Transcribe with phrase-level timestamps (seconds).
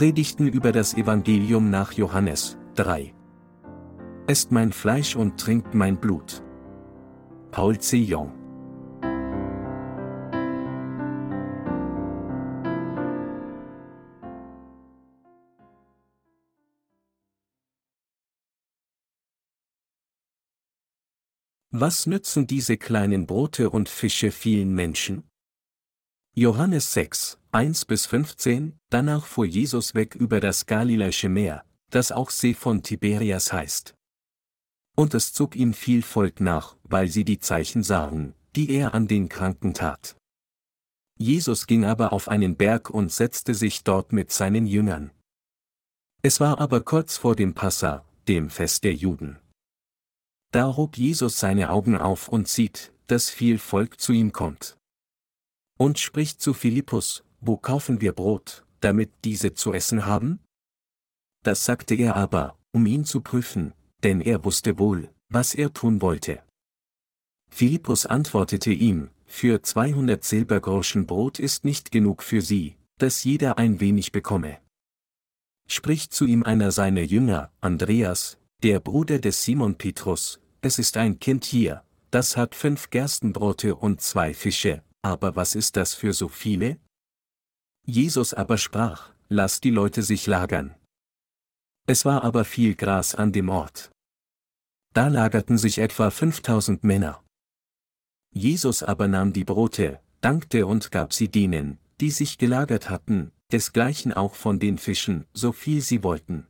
[0.00, 3.12] Predigten über das Evangelium nach Johannes 3.
[4.26, 6.42] Esst mein Fleisch und trinkt mein Blut.
[7.50, 7.98] Paul C.
[7.98, 8.32] Jong
[21.70, 25.28] Was nützen diese kleinen Brote und Fische vielen Menschen?
[26.32, 32.30] Johannes 6, 1 bis 15, danach fuhr Jesus weg über das Galiläische Meer, das auch
[32.30, 33.94] See von Tiberias heißt.
[34.96, 39.08] Und es zog ihm viel Volk nach, weil sie die Zeichen sahen, die er an
[39.08, 40.16] den Kranken tat.
[41.18, 45.10] Jesus ging aber auf einen Berg und setzte sich dort mit seinen Jüngern.
[46.22, 49.40] Es war aber kurz vor dem Passa, dem Fest der Juden.
[50.52, 54.76] Da hob Jesus seine Augen auf und sieht, dass viel Volk zu ihm kommt.
[55.78, 60.40] Und spricht zu Philippus, wo kaufen wir Brot, damit diese zu essen haben?
[61.42, 66.02] Das sagte er aber, um ihn zu prüfen, denn er wusste wohl, was er tun
[66.02, 66.42] wollte.
[67.50, 73.80] Philippus antwortete ihm, für 200 Silbergroschen Brot ist nicht genug für sie, dass jeder ein
[73.80, 74.58] wenig bekomme.
[75.66, 81.18] Spricht zu ihm einer seiner Jünger, Andreas, der Bruder des Simon Petrus, es ist ein
[81.20, 86.28] Kind hier, das hat fünf Gerstenbrote und zwei Fische, aber was ist das für so
[86.28, 86.78] viele?
[87.86, 90.74] Jesus aber sprach, lass die Leute sich lagern.
[91.86, 93.90] Es war aber viel Gras an dem Ort.
[94.92, 97.22] Da lagerten sich etwa 5000 Männer.
[98.32, 104.12] Jesus aber nahm die Brote, dankte und gab sie denen, die sich gelagert hatten, desgleichen
[104.12, 106.46] auch von den Fischen, so viel sie wollten.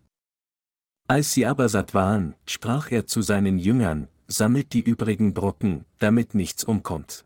[1.09, 6.34] Als sie aber satt waren, sprach er zu seinen Jüngern, sammelt die übrigen Brocken, damit
[6.34, 7.25] nichts umkommt.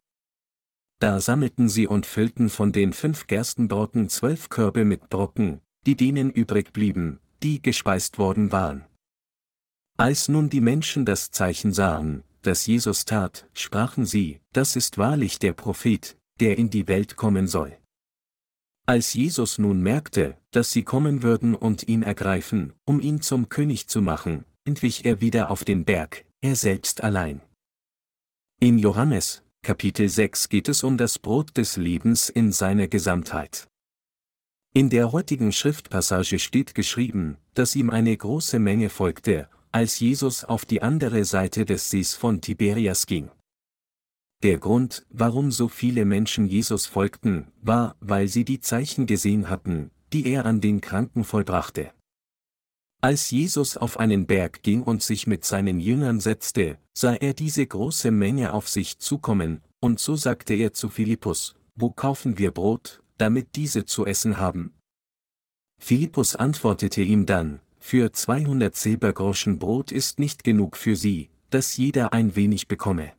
[1.04, 6.30] Da sammelten sie und füllten von den fünf Gerstenbrocken zwölf Körbe mit Brocken, die denen
[6.30, 8.86] übrig blieben, die gespeist worden waren.
[9.98, 15.38] Als nun die Menschen das Zeichen sahen, das Jesus tat, sprachen sie, das ist wahrlich
[15.38, 17.76] der Prophet, der in die Welt kommen soll.
[18.86, 23.88] Als Jesus nun merkte, dass sie kommen würden und ihn ergreifen, um ihn zum König
[23.88, 27.42] zu machen, entwich er wieder auf den Berg, er selbst allein.
[28.58, 33.66] In Johannes, Kapitel 6 geht es um das Brot des Lebens in seiner Gesamtheit.
[34.74, 40.66] In der heutigen Schriftpassage steht geschrieben, dass ihm eine große Menge folgte, als Jesus auf
[40.66, 43.30] die andere Seite des Sees von Tiberias ging.
[44.42, 49.90] Der Grund, warum so viele Menschen Jesus folgten, war, weil sie die Zeichen gesehen hatten,
[50.12, 51.90] die er an den Kranken vollbrachte.
[53.04, 57.66] Als Jesus auf einen Berg ging und sich mit seinen Jüngern setzte, sah er diese
[57.66, 63.02] große Menge auf sich zukommen, und so sagte er zu Philippus, wo kaufen wir Brot,
[63.18, 64.72] damit diese zu essen haben?
[65.78, 72.14] Philippus antwortete ihm dann, für 200 Silbergroschen Brot ist nicht genug für sie, dass jeder
[72.14, 73.12] ein wenig bekomme.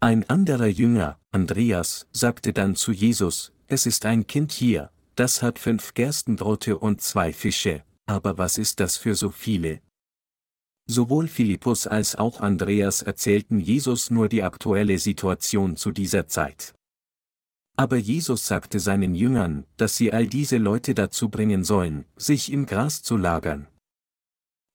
[0.00, 5.60] Ein anderer Jünger, Andreas, sagte dann zu Jesus, es ist ein Kind hier, das hat
[5.60, 9.80] fünf Gerstenbrote und zwei Fische, aber was ist das für so viele?
[10.86, 16.74] Sowohl Philippus als auch Andreas erzählten Jesus nur die aktuelle Situation zu dieser Zeit.
[17.76, 22.66] Aber Jesus sagte seinen Jüngern, dass sie all diese Leute dazu bringen sollen, sich im
[22.66, 23.66] Gras zu lagern.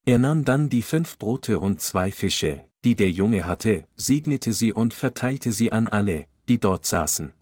[0.06, 4.73] Er nahm dann die fünf Brote und zwei Fische, die der Junge hatte, segnete sie
[4.73, 7.34] und verteilte sie an alle, die dort saßen.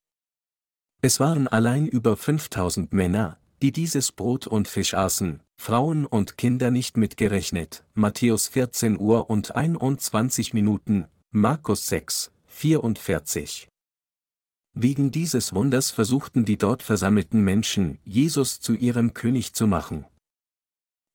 [1.01, 6.69] Es waren allein über 5000 Männer, die dieses Brot und Fisch aßen, Frauen und Kinder
[6.69, 13.67] nicht mitgerechnet, Matthäus 14 Uhr und 21 Minuten, Markus 6, 44.
[14.73, 20.05] Wegen dieses Wunders versuchten die dort versammelten Menschen, Jesus zu ihrem König zu machen.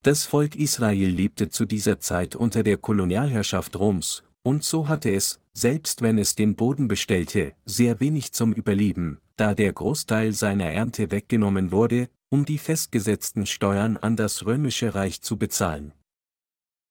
[0.02, 5.38] Das Volk Israel lebte zu dieser Zeit unter der Kolonialherrschaft Roms, und so hatte es,
[5.52, 11.12] selbst wenn es den Boden bestellte, sehr wenig zum Überleben, da der Großteil seiner Ernte
[11.12, 15.92] weggenommen wurde, um die festgesetzten Steuern an das römische Reich zu bezahlen.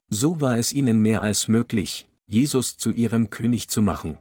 [0.07, 4.19] So war es ihnen mehr als möglich, Jesus zu ihrem König zu machen.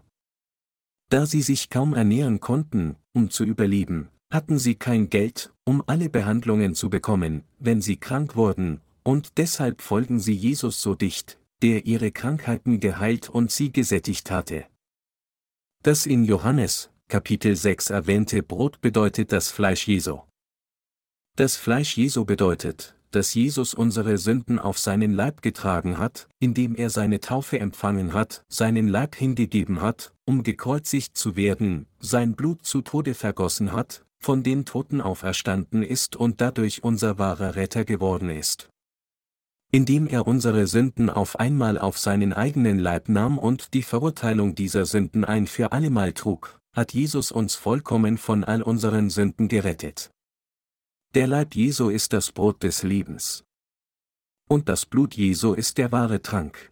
[1.11, 6.09] Da sie sich kaum ernähren konnten, um zu überleben, hatten sie kein Geld, um alle
[6.09, 11.85] Behandlungen zu bekommen, wenn sie krank wurden, und deshalb folgen sie Jesus so dicht, der
[11.85, 14.65] ihre Krankheiten geheilt und sie gesättigt hatte.
[15.83, 20.21] Das in Johannes, Kapitel 6 erwähnte Brot bedeutet das Fleisch Jesu.
[21.37, 26.91] Das Fleisch Jesu bedeutet, dass Jesus unsere Sünden auf seinen Leib getragen hat, indem er
[26.91, 32.83] seine Taufe empfangen hat, seinen Leib hingegeben hat, um gekreuzigt zu werden, sein Blut zu
[32.83, 38.69] Tode vergossen hat, von den Toten auferstanden ist und dadurch unser wahrer Retter geworden ist.
[39.73, 44.85] Indem er unsere Sünden auf einmal auf seinen eigenen Leib nahm und die Verurteilung dieser
[44.85, 50.11] Sünden ein für allemal trug, hat Jesus uns vollkommen von all unseren Sünden gerettet.
[51.13, 53.43] Der Leib Jesu ist das Brot des Lebens.
[54.49, 56.71] Und das Blut Jesu ist der wahre Trank.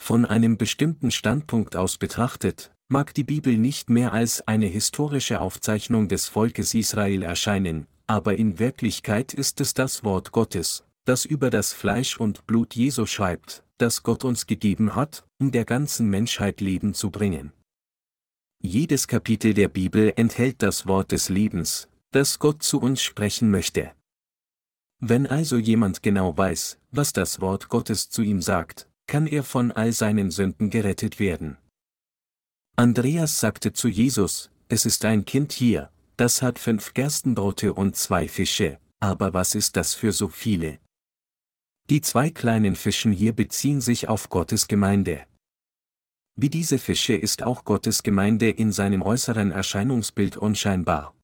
[0.00, 6.08] Von einem bestimmten Standpunkt aus betrachtet, mag die Bibel nicht mehr als eine historische Aufzeichnung
[6.08, 11.74] des Volkes Israel erscheinen, aber in Wirklichkeit ist es das Wort Gottes, das über das
[11.74, 16.94] Fleisch und Blut Jesu schreibt, das Gott uns gegeben hat, um der ganzen Menschheit Leben
[16.94, 17.52] zu bringen.
[18.62, 23.92] Jedes Kapitel der Bibel enthält das Wort des Lebens, das Gott zu uns sprechen möchte.
[24.98, 29.72] Wenn also jemand genau weiß, was das Wort Gottes zu ihm sagt, kann er von
[29.72, 31.58] all seinen Sünden gerettet werden.
[32.76, 38.26] Andreas sagte zu Jesus, es ist ein Kind hier, das hat fünf Gerstenbrote und zwei
[38.28, 40.78] Fische, aber was ist das für so viele?
[41.88, 45.24] Die zwei kleinen Fischen hier beziehen sich auf Gottes Gemeinde.
[46.34, 51.15] Wie diese Fische ist auch Gottes Gemeinde in seinem äußeren Erscheinungsbild unscheinbar.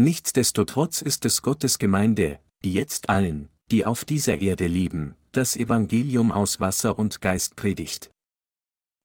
[0.00, 6.32] Nichtsdestotrotz ist es Gottes Gemeinde, die jetzt allen, die auf dieser Erde leben, das Evangelium
[6.32, 8.10] aus Wasser und Geist predigt.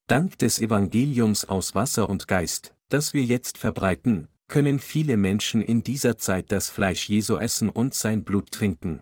[0.07, 5.83] Dank des Evangeliums aus Wasser und Geist, das wir jetzt verbreiten, können viele Menschen in
[5.83, 9.01] dieser Zeit das Fleisch Jesu essen und sein Blut trinken.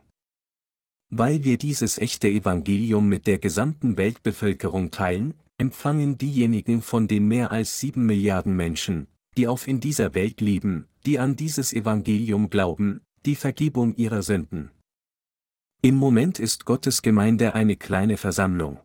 [1.12, 7.52] Weil wir dieses echte Evangelium mit der gesamten Weltbevölkerung teilen, empfangen diejenigen von den mehr
[7.52, 9.06] als sieben Milliarden Menschen,
[9.38, 14.72] die auf in dieser Welt leben, die an dieses Evangelium glauben, die Vergebung ihrer Sünden.
[15.82, 18.80] Im Moment ist Gottes Gemeinde eine kleine Versammlung.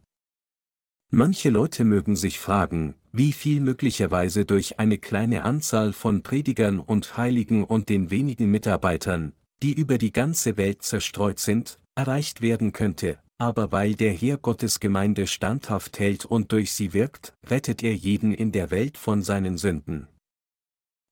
[1.10, 7.16] Manche Leute mögen sich fragen, wie viel möglicherweise durch eine kleine Anzahl von Predigern und
[7.16, 9.32] Heiligen und den wenigen Mitarbeitern,
[9.62, 14.80] die über die ganze Welt zerstreut sind, erreicht werden könnte, aber weil der Herr Gottes
[14.80, 19.56] Gemeinde standhaft hält und durch sie wirkt, rettet er jeden in der Welt von seinen
[19.56, 20.08] Sünden.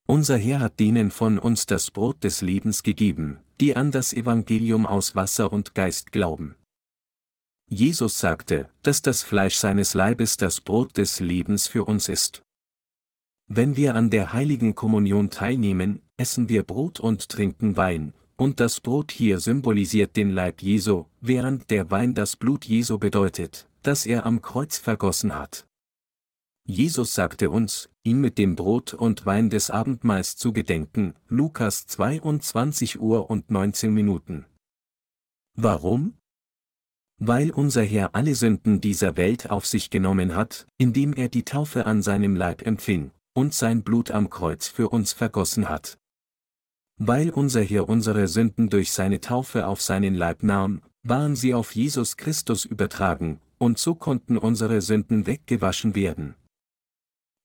[0.06, 4.86] Unser Herr hat denen von uns das Brot des Lebens gegeben, die an das Evangelium
[4.86, 6.54] aus Wasser und Geist glauben.
[7.68, 12.42] Jesus sagte, dass das Fleisch seines Leibes das Brot des Lebens für uns ist.
[13.48, 18.80] Wenn wir an der heiligen Kommunion teilnehmen, essen wir Brot und trinken Wein, und das
[18.80, 24.24] Brot hier symbolisiert den Leib Jesu, während der Wein das Blut Jesu bedeutet, das er
[24.26, 25.66] am Kreuz vergossen hat.
[26.68, 33.00] Jesus sagte uns, ihm mit dem Brot und Wein des Abendmahls zu gedenken, Lukas 22
[33.00, 34.46] Uhr und 19 Minuten.
[35.54, 36.18] Warum?
[37.18, 41.86] Weil unser Herr alle Sünden dieser Welt auf sich genommen hat, indem er die Taufe
[41.86, 45.98] an seinem Leib empfing, und sein Blut am Kreuz für uns vergossen hat.
[46.98, 51.76] Weil unser Herr unsere Sünden durch seine Taufe auf seinen Leib nahm, waren sie auf
[51.76, 56.34] Jesus Christus übertragen, und so konnten unsere Sünden weggewaschen werden.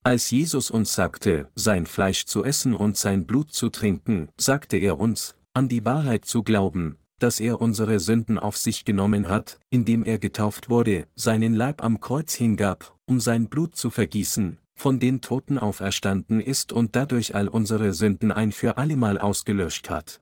[0.03, 4.99] Als Jesus uns sagte, sein Fleisch zu essen und sein Blut zu trinken, sagte er
[4.99, 10.03] uns, an die Wahrheit zu glauben, dass er unsere Sünden auf sich genommen hat, indem
[10.03, 15.21] er getauft wurde, seinen Leib am Kreuz hingab, um sein Blut zu vergießen, von den
[15.21, 20.19] Toten auferstanden ist und dadurch all unsere Sünden ein für allemal ausgelöscht hat.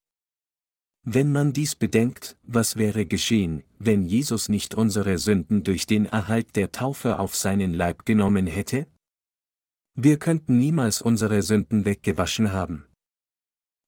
[1.05, 6.57] Wenn man dies bedenkt, was wäre geschehen, wenn Jesus nicht unsere Sünden durch den Erhalt
[6.57, 8.85] der Taufe auf seinen Leib genommen hätte?
[9.95, 12.85] Wir könnten niemals unsere Sünden weggewaschen haben.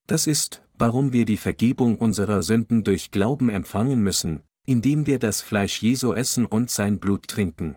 [0.08, 5.42] Das ist, warum wir die Vergebung unserer Sünden durch Glauben empfangen müssen, indem wir das
[5.42, 7.76] Fleisch Jesu essen und sein Blut trinken.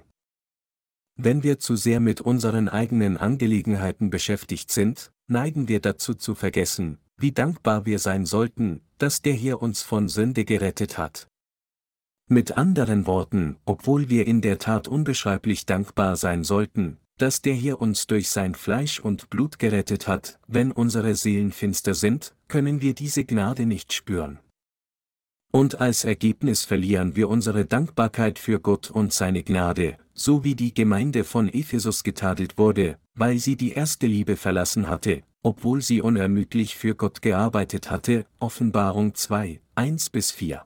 [1.16, 6.98] Wenn wir zu sehr mit unseren eigenen Angelegenheiten beschäftigt sind, neigen wir dazu zu vergessen,
[7.16, 11.28] wie dankbar wir sein sollten, dass der Herr uns von Sünde gerettet hat.
[12.26, 17.80] Mit anderen Worten, obwohl wir in der Tat unbeschreiblich dankbar sein sollten, dass der Herr
[17.80, 22.94] uns durch sein Fleisch und Blut gerettet hat, wenn unsere Seelen finster sind, können wir
[22.94, 24.40] diese Gnade nicht spüren.
[25.52, 30.74] Und als Ergebnis verlieren wir unsere Dankbarkeit für Gott und seine Gnade, so wie die
[30.74, 36.74] Gemeinde von Ephesus getadelt wurde, weil sie die erste Liebe verlassen hatte, obwohl sie unermüdlich
[36.74, 40.64] für Gott gearbeitet hatte, Offenbarung 2, 1 bis 4.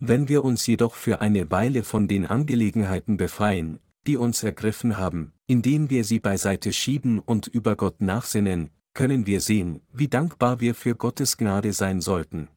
[0.00, 3.78] Wenn wir uns jedoch für eine Weile von den Angelegenheiten befreien,
[4.08, 9.40] die uns ergriffen haben, indem wir sie beiseite schieben und über Gott nachsinnen, können wir
[9.40, 12.48] sehen, wie dankbar wir für Gottes Gnade sein sollten.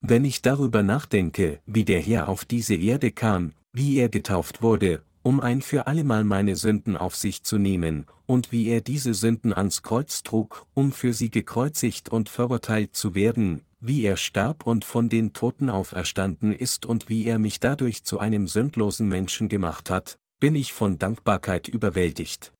[0.00, 5.02] Wenn ich darüber nachdenke, wie der Herr auf diese Erde kam, wie er getauft wurde,
[5.22, 9.52] um ein für allemal meine Sünden auf sich zu nehmen, und wie er diese Sünden
[9.52, 14.84] ans Kreuz trug, um für sie gekreuzigt und verurteilt zu werden, wie er starb und
[14.84, 19.90] von den Toten auferstanden ist und wie er mich dadurch zu einem sündlosen Menschen gemacht
[19.90, 22.52] hat, bin ich von Dankbarkeit überwältigt.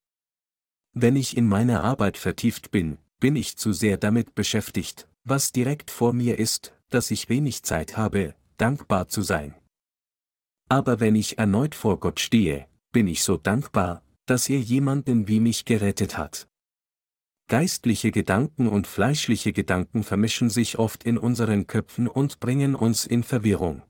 [0.92, 5.90] Wenn ich in meiner Arbeit vertieft bin, bin ich zu sehr damit beschäftigt, was direkt
[5.90, 9.54] vor mir ist, dass ich wenig Zeit habe, dankbar zu sein.
[10.68, 15.40] Aber wenn ich erneut vor Gott stehe, bin ich so dankbar, dass er jemanden wie
[15.40, 16.49] mich gerettet hat.
[17.49, 23.23] Geistliche Gedanken und fleischliche Gedanken vermischen sich oft in unseren Köpfen und bringen uns in
[23.23, 23.83] Verwirrung.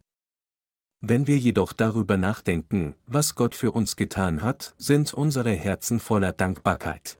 [1.00, 6.32] Wenn wir jedoch darüber nachdenken, was Gott für uns getan hat, sind unsere Herzen voller
[6.32, 7.18] Dankbarkeit.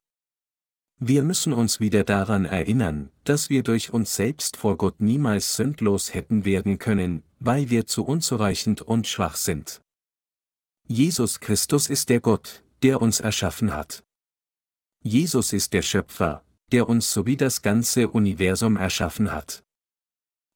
[0.98, 6.14] Wir müssen uns wieder daran erinnern, dass wir durch uns selbst vor Gott niemals sündlos
[6.14, 9.82] hätten werden können, weil wir zu unzureichend und schwach sind.
[10.88, 14.04] Jesus Christus ist der Gott, der uns erschaffen hat.
[15.02, 16.42] Jesus ist der Schöpfer,
[16.72, 19.64] der uns sowie das ganze Universum erschaffen hat.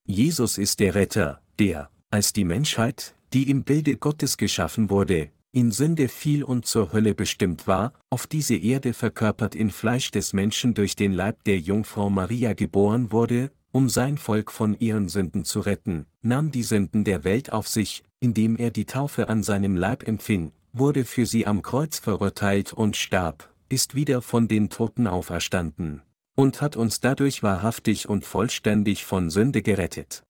[0.06, 5.72] Jesus ist der Retter, der, als die Menschheit, die im Bilde Gottes geschaffen wurde, in
[5.72, 10.74] Sünde fiel und zur Hölle bestimmt war, auf diese Erde verkörpert in Fleisch des Menschen
[10.74, 15.60] durch den Leib der Jungfrau Maria geboren wurde, um sein Volk von ihren Sünden zu
[15.60, 20.06] retten, nahm die Sünden der Welt auf sich, indem er die Taufe an seinem Leib
[20.06, 26.02] empfing, wurde für sie am Kreuz verurteilt und starb, ist wieder von den Toten auferstanden,
[26.36, 30.24] und hat uns dadurch wahrhaftig und vollständig von Sünde gerettet.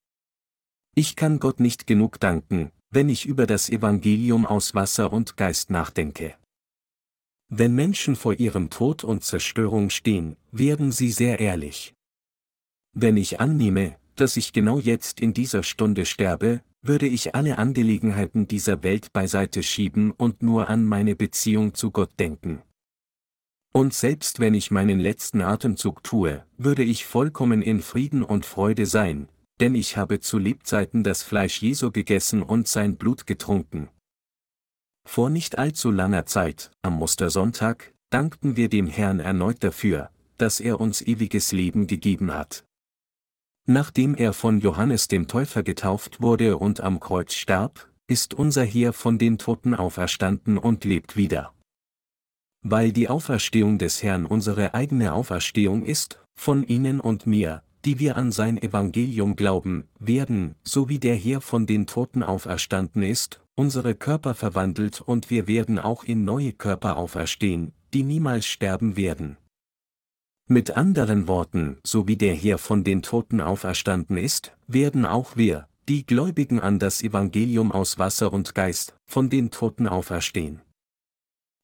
[0.95, 5.71] Ich kann Gott nicht genug danken, wenn ich über das Evangelium aus Wasser und Geist
[5.71, 6.35] nachdenke.
[7.49, 11.95] Wenn Menschen vor ihrem Tod und Zerstörung stehen, werden sie sehr ehrlich.
[12.93, 18.49] Wenn ich annehme, dass ich genau jetzt in dieser Stunde sterbe, würde ich alle Angelegenheiten
[18.49, 22.63] dieser Welt beiseite schieben und nur an meine Beziehung zu Gott denken.
[23.73, 28.87] Und selbst wenn ich meinen letzten Atemzug tue, würde ich vollkommen in Frieden und Freude
[28.87, 29.29] sein,
[29.61, 33.89] denn ich habe zu Lebzeiten das Fleisch Jesu gegessen und sein Blut getrunken.
[35.07, 40.81] Vor nicht allzu langer Zeit, am Mustersonntag, dankten wir dem Herrn erneut dafür, dass er
[40.81, 42.65] uns ewiges Leben gegeben hat.
[43.67, 48.93] Nachdem er von Johannes dem Täufer getauft wurde und am Kreuz starb, ist unser Heer
[48.93, 51.55] von den Toten auferstanden und lebt wieder.
[52.63, 58.17] Weil die Auferstehung des Herrn unsere eigene Auferstehung ist, von Ihnen und mir, die wir
[58.17, 63.95] an sein Evangelium glauben, werden, so wie der Herr von den Toten auferstanden ist, unsere
[63.95, 69.37] Körper verwandelt und wir werden auch in neue Körper auferstehen, die niemals sterben werden.
[70.47, 75.69] Mit anderen Worten, so wie der Herr von den Toten auferstanden ist, werden auch wir,
[75.89, 80.61] die Gläubigen an das Evangelium aus Wasser und Geist, von den Toten auferstehen.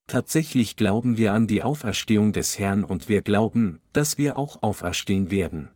[0.09, 5.33] Tatsächlich glauben wir an die Auferstehung des Herrn und wir glauben, dass wir auch auferstehen
[5.33, 5.71] werden.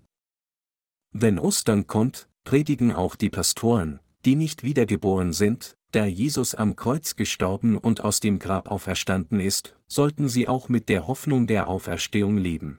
[1.13, 7.17] Wenn Ostern kommt, predigen auch die Pastoren, die nicht wiedergeboren sind, da Jesus am Kreuz
[7.17, 12.39] gestorben und aus dem Grab auferstanden ist, sollten sie auch mit der Hoffnung der Auferstehung
[12.39, 12.79] leben.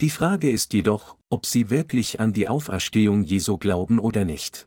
[0.00, 4.66] Die Frage ist jedoch, ob sie wirklich an die Auferstehung Jesu glauben oder nicht.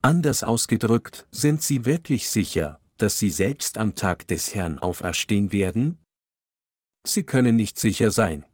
[0.00, 5.98] Anders ausgedrückt, sind sie wirklich sicher, dass sie selbst am Tag des Herrn auferstehen werden?
[7.06, 8.46] Sie können nicht sicher sein.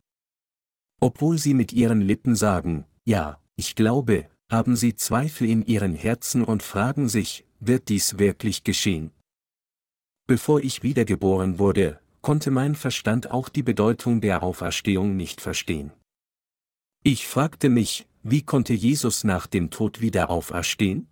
[1.00, 6.42] Obwohl sie mit ihren Lippen sagen, ja, ich glaube, haben sie Zweifel in ihren Herzen
[6.44, 9.10] und fragen sich, wird dies wirklich geschehen?
[10.26, 15.92] Bevor ich wiedergeboren wurde, konnte mein Verstand auch die Bedeutung der Auferstehung nicht verstehen.
[17.04, 21.08] Ich fragte mich, wie konnte Jesus nach dem Tod wieder auferstehen?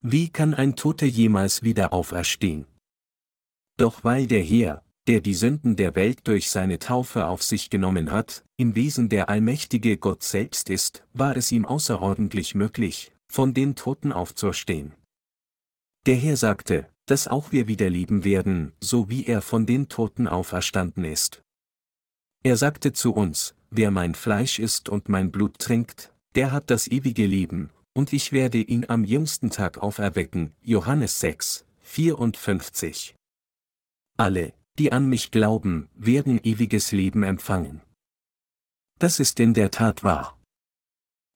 [0.00, 2.66] Wie kann ein Toter jemals wieder auferstehen?
[3.76, 8.12] Doch weil der Herr, der die Sünden der Welt durch seine Taufe auf sich genommen
[8.12, 13.74] hat, im Wesen der allmächtige Gott selbst ist, war es ihm außerordentlich möglich, von den
[13.74, 14.92] Toten aufzuerstehen.
[16.06, 20.28] Der Herr sagte, dass auch wir wieder leben werden, so wie er von den Toten
[20.28, 21.42] auferstanden ist.
[22.44, 26.86] Er sagte zu uns, wer mein Fleisch isst und mein Blut trinkt, der hat das
[26.86, 30.52] ewige Leben, und ich werde ihn am jüngsten Tag auferwecken.
[30.60, 33.14] Johannes 6, 54.
[34.18, 37.80] Alle, die an mich glauben, werden ewiges Leben empfangen.
[38.98, 40.38] Das ist in der Tat wahr.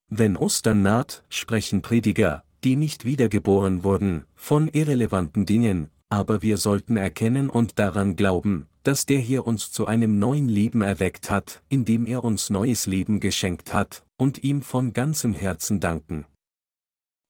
[0.09, 6.97] Wenn Ostern naht, sprechen Prediger, die nicht wiedergeboren wurden, von irrelevanten Dingen, aber wir sollten
[6.97, 12.05] erkennen und daran glauben, dass der hier uns zu einem neuen Leben erweckt hat, indem
[12.05, 16.27] er uns neues Leben geschenkt hat, und ihm von ganzem Herzen danken.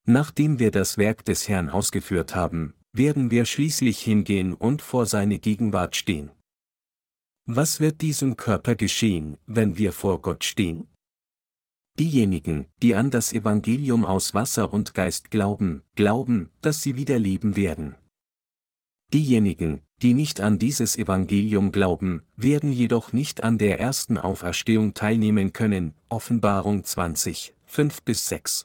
[0.05, 5.39] Nachdem wir das Werk des Herrn ausgeführt haben, werden wir schließlich hingehen und vor seine
[5.39, 6.31] Gegenwart stehen.
[7.47, 10.89] Was wird diesem Körper geschehen, wenn wir vor Gott stehen?
[11.99, 17.57] Diejenigen, die an das Evangelium aus Wasser und Geist glauben, glauben, dass sie wieder leben
[17.57, 17.97] werden.
[19.13, 25.53] Diejenigen, die nicht an dieses Evangelium glauben, werden jedoch nicht an der ersten Auferstehung teilnehmen
[25.53, 28.65] können, Offenbarung 20, 5 bis 6.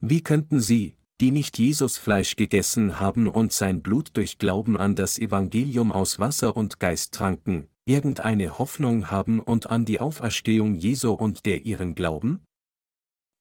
[0.00, 4.94] Wie könnten sie, die nicht Jesus Fleisch gegessen haben und sein Blut durch Glauben an
[4.94, 11.12] das Evangelium aus Wasser und Geist tranken, irgendeine Hoffnung haben und an die Auferstehung Jesu
[11.12, 12.42] und der ihren glauben?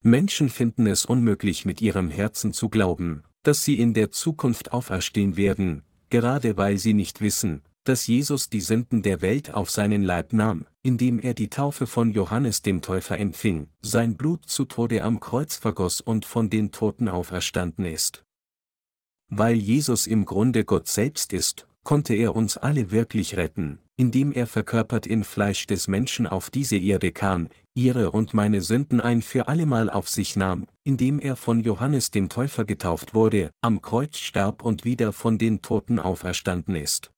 [0.04, 5.36] Menschen finden es unmöglich mit ihrem Herzen zu glauben, dass sie in der Zukunft auferstehen
[5.36, 10.34] werden, gerade weil sie nicht wissen, dass Jesus die Sünden der Welt auf seinen Leib
[10.34, 15.20] nahm, indem er die Taufe von Johannes dem Täufer empfing, sein Blut zu Tode am
[15.20, 18.26] Kreuz vergoss und von den Toten auferstanden ist.
[19.30, 24.48] Weil Jesus im Grunde Gott selbst ist, konnte er uns alle wirklich retten, indem er
[24.48, 29.48] verkörpert in Fleisch des Menschen auf diese Erde kam, ihre und meine Sünden ein für
[29.48, 34.64] allemal auf sich nahm, indem er von Johannes dem Täufer getauft wurde, am Kreuz starb
[34.64, 37.12] und wieder von den Toten auferstanden ist.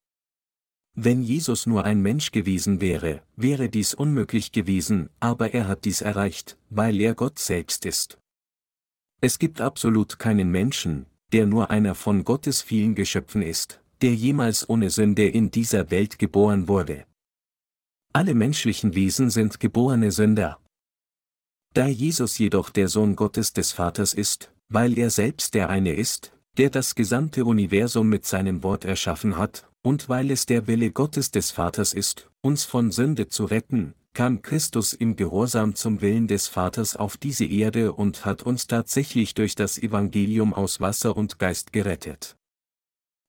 [1.00, 6.02] Wenn Jesus nur ein Mensch gewesen wäre, wäre dies unmöglich gewesen, aber er hat dies
[6.02, 8.18] erreicht, weil er Gott selbst ist.
[9.22, 14.68] Es gibt absolut keinen Menschen, der nur einer von Gottes vielen Geschöpfen ist, der jemals
[14.68, 17.06] ohne Sünde in dieser Welt geboren wurde.
[18.12, 20.60] Alle menschlichen Wesen sind geborene Sünder.
[21.76, 26.34] Da Jesus jedoch der Sohn Gottes des Vaters ist, weil er selbst der eine ist,
[26.58, 31.32] der das gesamte Universum mit seinem Wort erschaffen hat, und weil es der Wille Gottes
[31.32, 36.50] des Vaters ist, uns von Sünde zu retten, kam Christus im Gehorsam zum Willen des
[36.50, 41.72] Vaters auf diese Erde und hat uns tatsächlich durch das Evangelium aus Wasser und Geist
[41.72, 42.36] gerettet.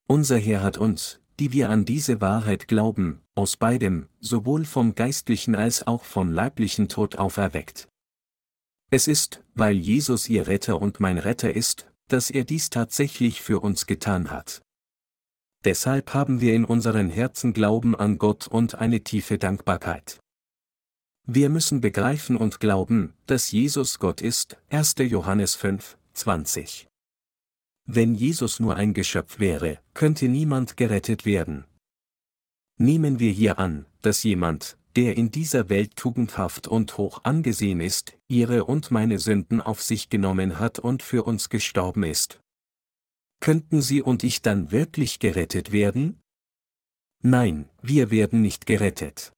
[0.08, 5.54] Unser Herr hat uns, die wir an diese Wahrheit glauben, aus beidem, sowohl vom geistlichen
[5.54, 7.86] als auch vom leiblichen Tod auferweckt.
[8.90, 13.60] Es ist, weil Jesus ihr Retter und mein Retter ist, dass er dies tatsächlich für
[13.60, 14.60] uns getan hat.
[15.68, 20.18] Deshalb haben wir in unseren Herzen Glauben an Gott und eine tiefe Dankbarkeit.
[21.26, 24.94] Wir müssen begreifen und glauben, dass Jesus Gott ist, 1.
[25.00, 26.88] Johannes 5, 20.
[27.84, 31.66] Wenn Jesus nur ein Geschöpf wäre, könnte niemand gerettet werden.
[32.78, 38.16] Nehmen wir hier an, dass jemand, der in dieser Welt tugendhaft und hoch angesehen ist,
[38.26, 42.40] ihre und meine Sünden auf sich genommen hat und für uns gestorben ist.
[43.40, 46.20] Könnten Sie und ich dann wirklich gerettet werden?
[47.22, 49.32] Nein, wir werden nicht gerettet.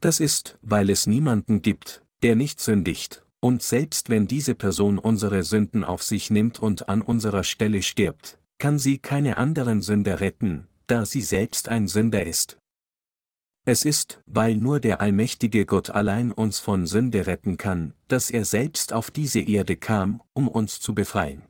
[0.00, 5.42] Das ist, weil es niemanden gibt, der nicht sündigt, und selbst wenn diese Person unsere
[5.42, 10.66] Sünden auf sich nimmt und an unserer Stelle stirbt, kann sie keine anderen Sünder retten,
[10.86, 12.58] da sie selbst ein Sünder ist.
[13.66, 18.44] Es ist, weil nur der allmächtige Gott allein uns von Sünde retten kann, dass er
[18.44, 21.42] selbst auf diese Erde kam, um uns zu befreien.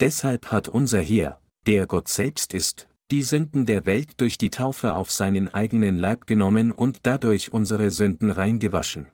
[0.00, 4.94] Deshalb hat unser Herr, der Gott selbst ist, die Sünden der Welt durch die Taufe
[4.94, 9.06] auf seinen eigenen Leib genommen und dadurch unsere Sünden reingewaschen.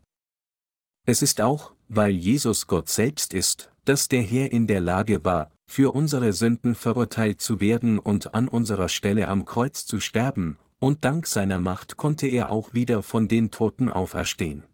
[1.06, 5.50] Es ist auch, weil Jesus Gott selbst ist, dass der Herr in der Lage war,
[5.66, 11.04] für unsere Sünden verurteilt zu werden und an unserer Stelle am Kreuz zu sterben, und
[11.04, 14.64] dank seiner Macht konnte er auch wieder von den Toten auferstehen.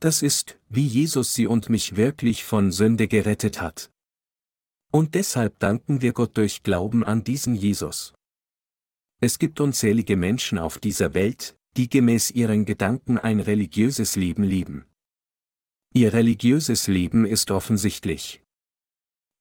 [0.00, 3.90] Das ist, wie Jesus sie und mich wirklich von Sünde gerettet hat.
[4.96, 8.14] Und deshalb danken wir Gott durch Glauben an diesen Jesus.
[9.20, 14.86] Es gibt unzählige Menschen auf dieser Welt, die gemäß ihren Gedanken ein religiöses Leben lieben.
[15.92, 18.42] Ihr religiöses Leben ist offensichtlich.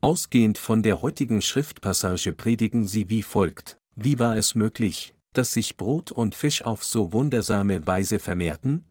[0.01, 5.77] Ausgehend von der heutigen Schriftpassage predigen sie wie folgt, wie war es möglich, dass sich
[5.77, 8.83] Brot und Fisch auf so wundersame Weise vermehrten?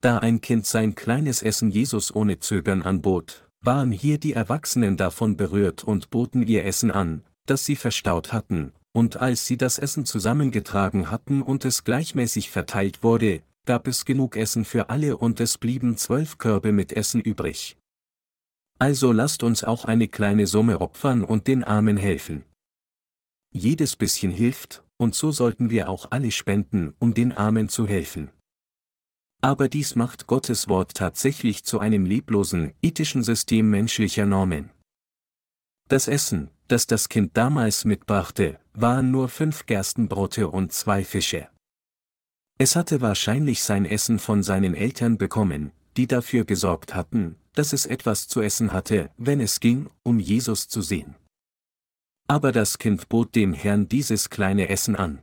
[0.00, 5.36] Da ein Kind sein kleines Essen Jesus ohne Zögern anbot, waren hier die Erwachsenen davon
[5.36, 10.06] berührt und boten ihr Essen an, das sie verstaut hatten, und als sie das Essen
[10.06, 15.58] zusammengetragen hatten und es gleichmäßig verteilt wurde, gab es genug Essen für alle und es
[15.58, 17.76] blieben zwölf Körbe mit Essen übrig.
[18.78, 22.44] Also lasst uns auch eine kleine Summe opfern und den Armen helfen.
[23.52, 28.30] Jedes bisschen hilft, und so sollten wir auch alle spenden, um den Armen zu helfen.
[29.42, 34.70] Aber dies macht Gottes Wort tatsächlich zu einem leblosen, ethischen System menschlicher Normen.
[35.88, 41.48] Das Essen, das das Kind damals mitbrachte, waren nur fünf Gerstenbrote und zwei Fische.
[42.58, 47.86] Es hatte wahrscheinlich sein Essen von seinen Eltern bekommen, die dafür gesorgt hatten, dass es
[47.86, 51.14] etwas zu essen hatte, wenn es ging, um Jesus zu sehen.
[52.28, 55.22] Aber das Kind bot dem Herrn dieses kleine Essen an.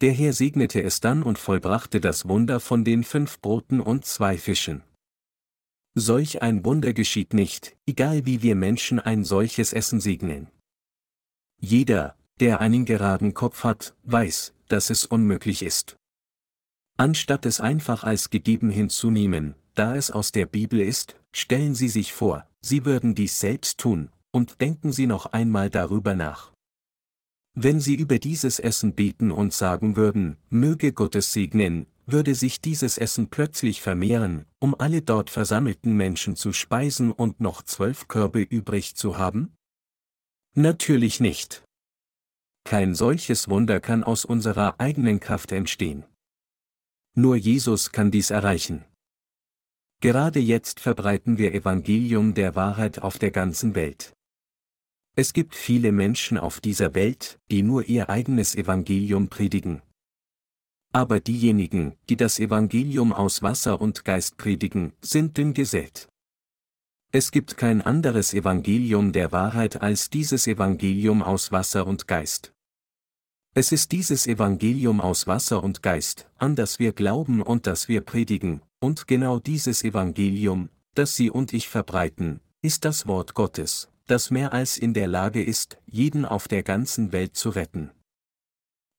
[0.00, 4.36] Der Herr segnete es dann und vollbrachte das Wunder von den fünf Broten und zwei
[4.36, 4.82] Fischen.
[5.94, 10.48] Solch ein Wunder geschieht nicht, egal wie wir Menschen ein solches Essen segnen.
[11.60, 15.96] Jeder, der einen geraden Kopf hat, weiß, dass es unmöglich ist.
[16.96, 22.12] Anstatt es einfach als gegeben hinzunehmen, da es aus der Bibel ist, stellen Sie sich
[22.12, 26.53] vor, Sie würden dies selbst tun, und denken Sie noch einmal darüber nach.
[27.54, 32.60] Wenn Sie über dieses Essen beten und sagen würden, möge Gott es segnen, würde sich
[32.60, 38.42] dieses Essen plötzlich vermehren, um alle dort versammelten Menschen zu speisen und noch zwölf Körbe
[38.42, 39.56] übrig zu haben?
[40.54, 41.62] Natürlich nicht.
[42.64, 46.04] Kein solches Wunder kann aus unserer eigenen Kraft entstehen.
[47.14, 48.84] Nur Jesus kann dies erreichen.
[50.00, 54.12] Gerade jetzt verbreiten wir Evangelium der Wahrheit auf der ganzen Welt.
[55.16, 59.80] Es gibt viele Menschen auf dieser Welt, die nur ihr eigenes Evangelium predigen.
[60.92, 66.08] Aber diejenigen, die das Evangelium aus Wasser und Geist predigen, sind dünn gesät.
[67.12, 72.52] Es gibt kein anderes Evangelium der Wahrheit als dieses Evangelium aus Wasser und Geist.
[73.54, 78.00] Es ist dieses Evangelium aus Wasser und Geist, an das wir glauben und das wir
[78.00, 84.30] predigen, und genau dieses Evangelium, das Sie und ich verbreiten, ist das Wort Gottes, das
[84.30, 87.90] mehr als in der Lage ist, jeden auf der ganzen Welt zu retten.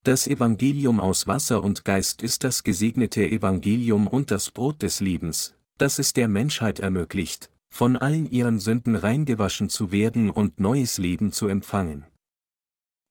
[0.03, 5.55] Das Evangelium aus Wasser und Geist ist das gesegnete Evangelium und das Brot des Lebens,
[5.77, 11.31] das es der Menschheit ermöglicht, von allen ihren Sünden reingewaschen zu werden und neues Leben
[11.31, 12.05] zu empfangen.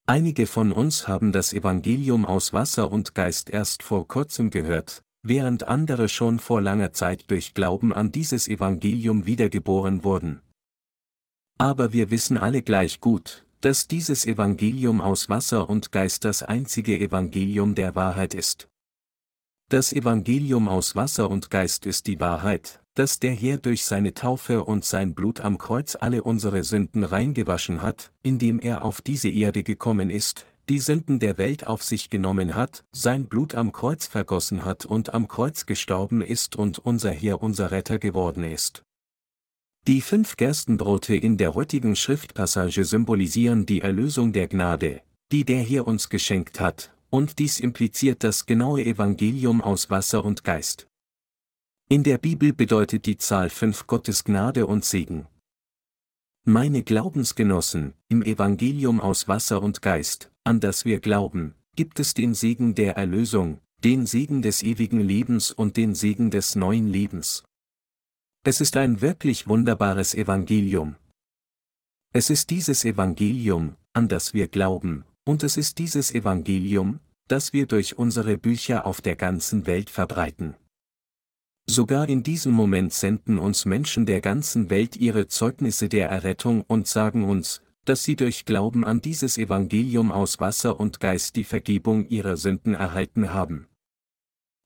[0.06, 5.66] Einige von uns haben das Evangelium aus Wasser und Geist erst vor kurzem gehört, während
[5.66, 10.42] andere schon vor langer Zeit durch Glauben an dieses Evangelium wiedergeboren wurden.
[11.58, 16.98] Aber wir wissen alle gleich gut, dass dieses Evangelium aus Wasser und Geist das einzige
[16.98, 18.68] Evangelium der Wahrheit ist.
[19.70, 24.64] Das Evangelium aus Wasser und Geist ist die Wahrheit, dass der Herr durch seine Taufe
[24.64, 29.62] und sein Blut am Kreuz alle unsere Sünden reingewaschen hat, indem er auf diese Erde
[29.62, 34.64] gekommen ist, die Sünden der Welt auf sich genommen hat, sein Blut am Kreuz vergossen
[34.64, 38.82] hat und am Kreuz gestorben ist und unser Herr unser Retter geworden ist.
[39.86, 45.86] Die fünf Gerstenbrote in der heutigen Schriftpassage symbolisieren die Erlösung der Gnade, die der Herr
[45.86, 50.88] uns geschenkt hat, und dies impliziert das genaue Evangelium aus Wasser und Geist.
[51.90, 55.26] In der Bibel bedeutet die Zahl fünf Gottes Gnade und Segen.
[56.46, 62.32] Meine Glaubensgenossen, im Evangelium aus Wasser und Geist, an das wir glauben, gibt es den
[62.32, 67.44] Segen der Erlösung, den Segen des ewigen Lebens und den Segen des neuen Lebens.
[68.46, 70.96] Es ist ein wirklich wunderbares Evangelium.
[72.12, 77.66] Es ist dieses Evangelium, an das wir glauben, und es ist dieses Evangelium, das wir
[77.66, 80.56] durch unsere Bücher auf der ganzen Welt verbreiten.
[81.66, 86.86] Sogar in diesem Moment senden uns Menschen der ganzen Welt ihre Zeugnisse der Errettung und
[86.86, 92.06] sagen uns, dass sie durch Glauben an dieses Evangelium aus Wasser und Geist die Vergebung
[92.08, 93.68] ihrer Sünden erhalten haben.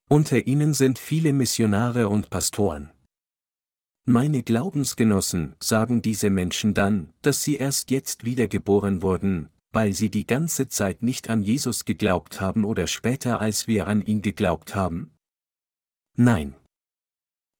[0.08, 2.90] Unter ihnen sind viele Missionare und Pastoren.
[4.10, 10.26] Meine Glaubensgenossen, sagen diese Menschen dann, dass sie erst jetzt wiedergeboren wurden, weil sie die
[10.26, 15.10] ganze Zeit nicht an Jesus geglaubt haben oder später als wir an ihn geglaubt haben?
[16.16, 16.54] Nein.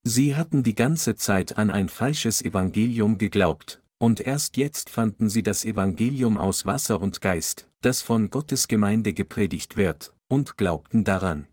[0.04, 5.42] Sie hatten die ganze Zeit an ein falsches Evangelium geglaubt, und erst jetzt fanden sie
[5.42, 11.46] das Evangelium aus Wasser und Geist, das von Gottes Gemeinde gepredigt wird, und glaubten daran.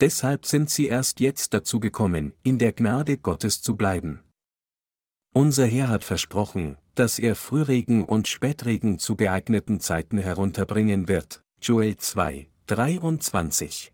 [0.00, 4.20] Deshalb sind sie erst jetzt dazu gekommen, in der Gnade Gottes zu bleiben.
[5.32, 11.42] Unser Herr hat versprochen, dass er Frühregen und Spätregen zu geeigneten Zeiten herunterbringen wird.
[11.60, 13.92] Joel 2, 23.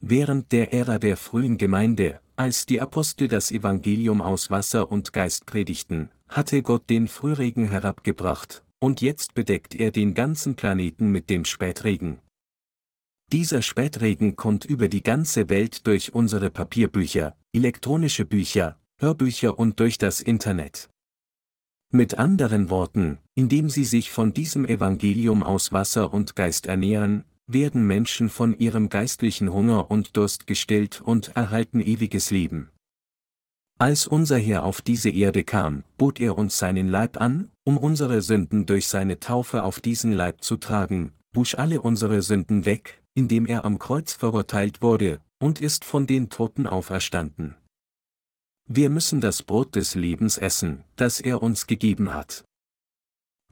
[0.00, 5.46] Während der Ära der frühen Gemeinde, als die Apostel das Evangelium aus Wasser und Geist
[5.46, 11.44] predigten, hatte Gott den Frühregen herabgebracht, und jetzt bedeckt er den ganzen Planeten mit dem
[11.44, 12.18] Spätregen.
[13.32, 19.96] Dieser Spätregen kommt über die ganze Welt durch unsere Papierbücher, elektronische Bücher, Hörbücher und durch
[19.96, 20.90] das Internet.
[21.90, 27.86] Mit anderen Worten, indem sie sich von diesem Evangelium aus Wasser und Geist ernähren, werden
[27.86, 32.68] Menschen von ihrem geistlichen Hunger und Durst gestillt und erhalten ewiges Leben.
[33.78, 38.20] Als unser Herr auf diese Erde kam, bot er uns seinen Leib an, um unsere
[38.20, 43.46] Sünden durch seine Taufe auf diesen Leib zu tragen, wusch alle unsere Sünden weg, indem
[43.46, 47.56] er am Kreuz verurteilt wurde, und ist von den Toten auferstanden.
[48.66, 52.44] Wir müssen das Brot des Lebens essen, das er uns gegeben hat.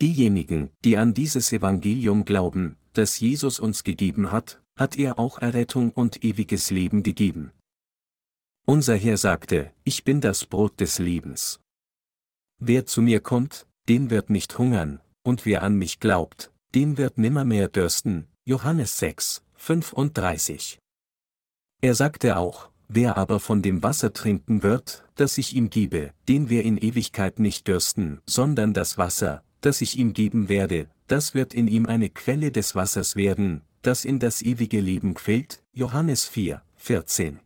[0.01, 5.91] Diejenigen, die an dieses Evangelium glauben, das Jesus uns gegeben hat, hat er auch Errettung
[5.91, 7.53] und ewiges Leben gegeben.
[8.67, 11.61] Unser Herr sagte, ich bin das Brot des Lebens.
[12.59, 17.19] Wer zu mir kommt, den wird nicht hungern, und wer an mich glaubt, den wird
[17.19, 18.29] nimmermehr dürsten.
[18.45, 20.79] Johannes 6, 35.
[21.83, 26.49] Er sagte auch, wer aber von dem Wasser trinken wird, das ich ihm gebe, den
[26.49, 31.53] wir in Ewigkeit nicht dürsten, sondern das Wasser, das ich ihm geben werde, das wird
[31.53, 35.63] in ihm eine Quelle des Wassers werden, das in das ewige Leben quillt.
[35.75, 37.41] Johannes 4, 14.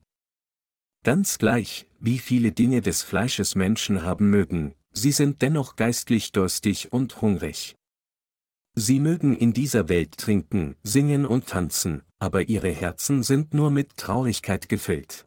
[1.03, 6.92] Ganz gleich, wie viele Dinge des Fleisches Menschen haben mögen, sie sind dennoch geistlich durstig
[6.92, 7.74] und hungrig.
[8.76, 13.96] Sie mögen in dieser Welt trinken, singen und tanzen, aber ihre Herzen sind nur mit
[13.96, 15.26] Traurigkeit gefüllt.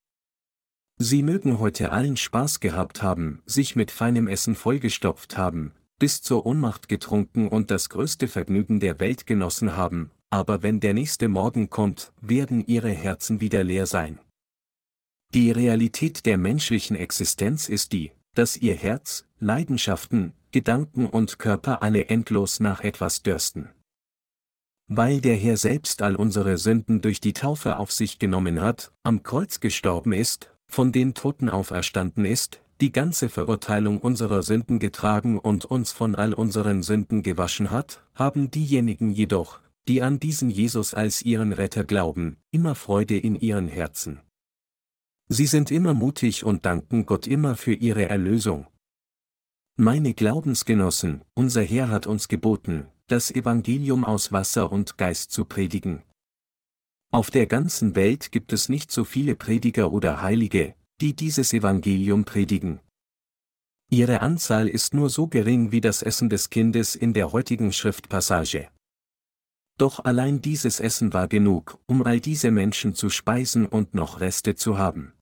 [0.98, 6.46] Sie mögen heute allen Spaß gehabt haben, sich mit feinem Essen vollgestopft haben, bis zur
[6.46, 11.70] Ohnmacht getrunken und das größte Vergnügen der Welt genossen haben, aber wenn der nächste Morgen
[11.70, 14.20] kommt, werden ihre Herzen wieder leer sein.
[15.34, 22.06] Die Realität der menschlichen Existenz ist die, dass ihr Herz, Leidenschaften, Gedanken und Körper alle
[22.10, 23.70] endlos nach etwas dürsten.
[24.88, 29.24] Weil der Herr selbst all unsere Sünden durch die Taufe auf sich genommen hat, am
[29.24, 35.66] Kreuz gestorben ist, von den Toten auferstanden ist, die ganze Verurteilung unserer Sünden getragen und
[35.66, 41.22] uns von all unseren Sünden gewaschen hat, haben diejenigen jedoch, die an diesen Jesus als
[41.22, 44.20] ihren Retter glauben, immer Freude in ihren Herzen.
[45.30, 48.68] Sie sind immer mutig und danken Gott immer für ihre Erlösung.
[49.76, 56.04] Meine Glaubensgenossen, unser Herr hat uns geboten, das Evangelium aus Wasser und Geist zu predigen.
[57.12, 62.26] Auf der ganzen Welt gibt es nicht so viele Prediger oder Heilige, die dieses Evangelium
[62.26, 62.80] predigen.
[63.90, 68.70] Ihre Anzahl ist nur so gering wie das Essen des Kindes in der heutigen Schriftpassage.
[69.78, 74.56] Doch allein dieses Essen war genug, um all diese Menschen zu speisen und noch Reste
[74.56, 75.14] zu haben.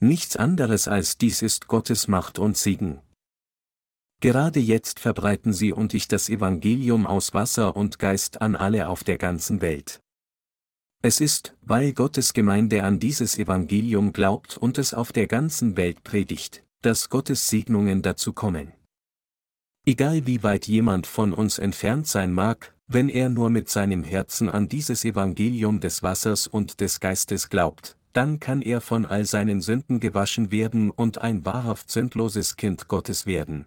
[0.00, 3.00] Nichts anderes als dies ist Gottes Macht und Segen.
[4.20, 9.04] Gerade jetzt verbreiten Sie und ich das Evangelium aus Wasser und Geist an alle auf
[9.04, 10.00] der ganzen Welt.
[11.02, 16.02] Es ist, weil Gottes Gemeinde an dieses Evangelium glaubt und es auf der ganzen Welt
[16.04, 18.72] predigt, dass Gottes Segnungen dazu kommen.
[19.86, 24.48] Egal wie weit jemand von uns entfernt sein mag, wenn er nur mit seinem Herzen
[24.48, 29.60] an dieses Evangelium des Wassers und des Geistes glaubt, dann kann er von all seinen
[29.60, 33.66] Sünden gewaschen werden und ein wahrhaft sündloses Kind Gottes werden.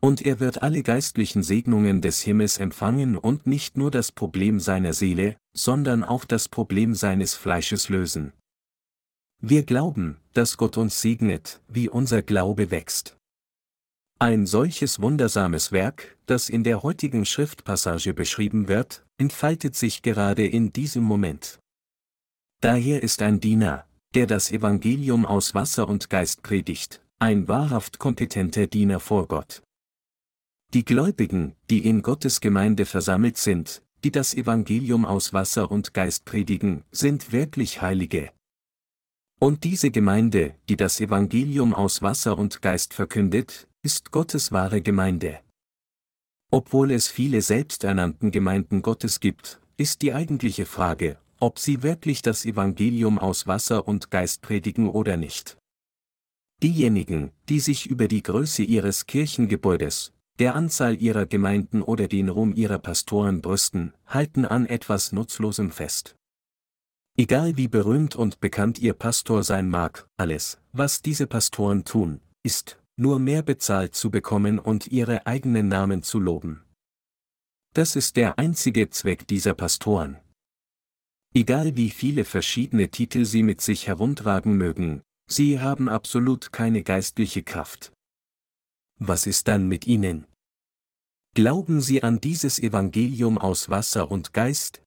[0.00, 4.92] Und er wird alle geistlichen Segnungen des Himmels empfangen und nicht nur das Problem seiner
[4.92, 8.32] Seele, sondern auch das Problem seines Fleisches lösen.
[9.40, 13.16] Wir glauben, dass Gott uns segnet, wie unser Glaube wächst.
[14.18, 20.72] Ein solches wundersames Werk, das in der heutigen Schriftpassage beschrieben wird, entfaltet sich gerade in
[20.72, 21.60] diesem Moment.
[22.60, 28.66] Daher ist ein Diener, der das Evangelium aus Wasser und Geist predigt, ein wahrhaft kompetenter
[28.66, 29.62] Diener vor Gott.
[30.74, 36.24] Die Gläubigen, die in Gottes Gemeinde versammelt sind, die das Evangelium aus Wasser und Geist
[36.24, 38.32] predigen, sind wirklich Heilige.
[39.38, 45.38] Und diese Gemeinde, die das Evangelium aus Wasser und Geist verkündet, ist Gottes wahre Gemeinde.
[46.50, 52.44] Obwohl es viele selbsternannten Gemeinden Gottes gibt, ist die eigentliche Frage, ob sie wirklich das
[52.44, 55.56] Evangelium aus Wasser und Geist predigen oder nicht.
[56.62, 62.52] Diejenigen, die sich über die Größe ihres Kirchengebäudes, der Anzahl ihrer Gemeinden oder den Ruhm
[62.54, 66.16] ihrer Pastoren brüsten, halten an etwas Nutzlosem fest.
[67.16, 72.78] Egal wie berühmt und bekannt ihr Pastor sein mag, alles, was diese Pastoren tun, ist,
[72.96, 76.62] nur mehr bezahlt zu bekommen und ihre eigenen Namen zu loben.
[77.74, 80.18] Das ist der einzige Zweck dieser Pastoren.
[81.34, 87.42] Egal wie viele verschiedene Titel sie mit sich herumtragen mögen, sie haben absolut keine geistliche
[87.42, 87.92] Kraft.
[88.98, 90.26] Was ist dann mit ihnen?
[91.34, 94.82] Glauben sie an dieses Evangelium aus Wasser und Geist?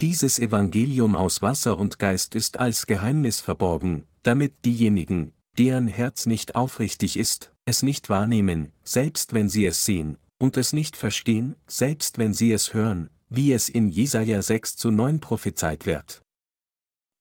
[0.00, 6.56] Dieses Evangelium aus Wasser und Geist ist als Geheimnis verborgen, damit diejenigen, deren Herz nicht
[6.56, 12.18] aufrichtig ist, es nicht wahrnehmen, selbst wenn sie es sehen, und es nicht verstehen, selbst
[12.18, 16.22] wenn sie es hören, wie es in Jesaja 6 zu 9 prophezeit wird.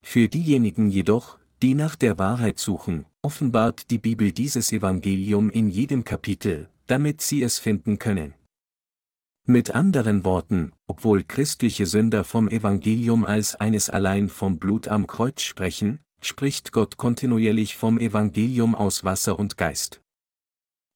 [0.03, 6.03] Für diejenigen jedoch, die nach der Wahrheit suchen, offenbart die Bibel dieses Evangelium in jedem
[6.03, 8.33] Kapitel, damit sie es finden können.
[9.45, 15.41] Mit anderen Worten, obwohl christliche Sünder vom Evangelium als eines allein vom Blut am Kreuz
[15.41, 20.02] sprechen, spricht Gott kontinuierlich vom Evangelium aus Wasser und Geist.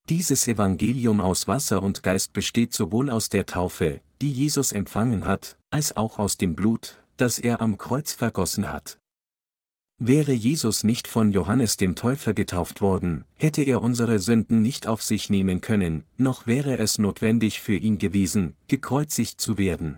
[0.10, 5.58] Dieses Evangelium aus Wasser und Geist besteht sowohl aus der Taufe, die Jesus empfangen hat,
[5.70, 9.00] als auch aus dem Blut, das er am Kreuz vergossen hat.
[10.00, 15.04] Wäre Jesus nicht von Johannes dem Täufer getauft worden, hätte er unsere Sünden nicht auf
[15.04, 19.98] sich nehmen können, noch wäre es notwendig für ihn gewesen, gekreuzigt zu werden.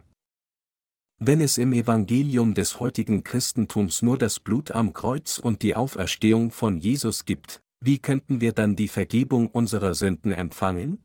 [1.20, 6.50] Wenn es im Evangelium des heutigen Christentums nur das Blut am Kreuz und die Auferstehung
[6.50, 11.04] von Jesus gibt, wie könnten wir dann die Vergebung unserer Sünden empfangen?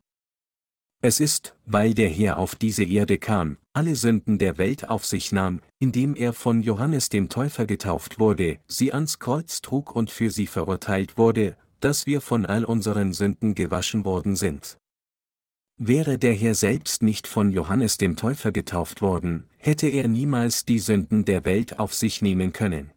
[1.02, 5.32] Es ist, weil der Herr auf diese Erde kam, alle Sünden der Welt auf sich
[5.32, 10.30] nahm, indem er von Johannes dem Täufer getauft wurde, sie ans Kreuz trug und für
[10.30, 14.78] sie verurteilt wurde, dass wir von all unseren Sünden gewaschen worden sind.
[15.76, 20.78] Wäre der Herr selbst nicht von Johannes dem Täufer getauft worden, hätte er niemals die
[20.78, 22.92] Sünden der Welt auf sich nehmen können.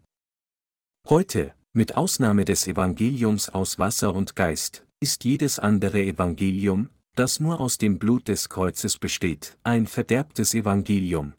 [1.10, 7.62] Heute, mit Ausnahme des Evangeliums aus Wasser und Geist, ist jedes andere Evangelium, das nur
[7.62, 11.34] aus dem Blut des Kreuzes besteht, ein verderbtes Evangelium.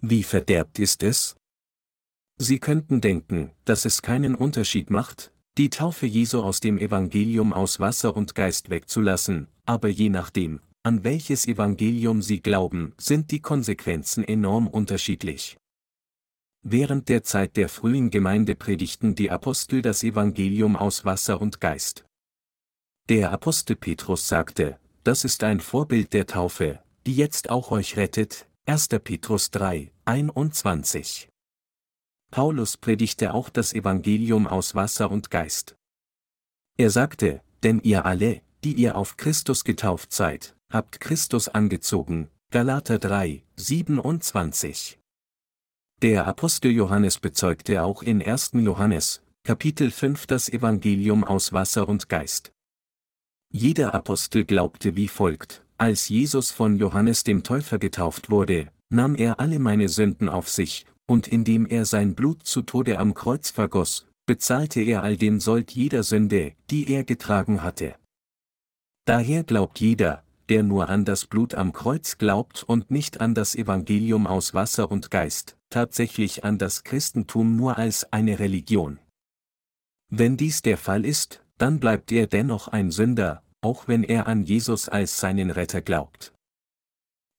[0.00, 1.34] Wie verderbt ist es?
[2.38, 7.80] Sie könnten denken, dass es keinen Unterschied macht, die Taufe Jesu aus dem Evangelium aus
[7.80, 14.22] Wasser und Geist wegzulassen, aber je nachdem, an welches Evangelium Sie glauben, sind die Konsequenzen
[14.22, 15.56] enorm unterschiedlich.
[16.66, 22.06] Während der Zeit der frühen Gemeinde predigten die Apostel das Evangelium aus Wasser und Geist.
[23.10, 28.48] Der Apostel Petrus sagte, das ist ein Vorbild der Taufe, die jetzt auch euch rettet,
[28.64, 28.88] 1.
[29.04, 31.28] Petrus 3, 21.
[32.30, 35.76] Paulus predigte auch das Evangelium aus Wasser und Geist.
[36.78, 42.98] Er sagte, denn ihr alle, die ihr auf Christus getauft seid, habt Christus angezogen, Galater
[42.98, 44.98] 3, 27.
[46.04, 48.50] Der Apostel Johannes bezeugte auch in 1.
[48.56, 52.52] Johannes, Kapitel 5 das Evangelium aus Wasser und Geist.
[53.50, 59.40] Jeder Apostel glaubte wie folgt, als Jesus von Johannes dem Täufer getauft wurde, nahm er
[59.40, 64.06] alle meine Sünden auf sich, und indem er sein Blut zu Tode am Kreuz vergoss,
[64.26, 67.94] bezahlte er all den Sold jeder Sünde, die er getragen hatte.
[69.06, 73.54] Daher glaubt jeder, der nur an das Blut am Kreuz glaubt und nicht an das
[73.54, 79.00] Evangelium aus Wasser und Geist, tatsächlich an das Christentum nur als eine Religion.
[80.08, 84.44] Wenn dies der Fall ist, dann bleibt er dennoch ein Sünder, auch wenn er an
[84.44, 86.32] Jesus als seinen Retter glaubt.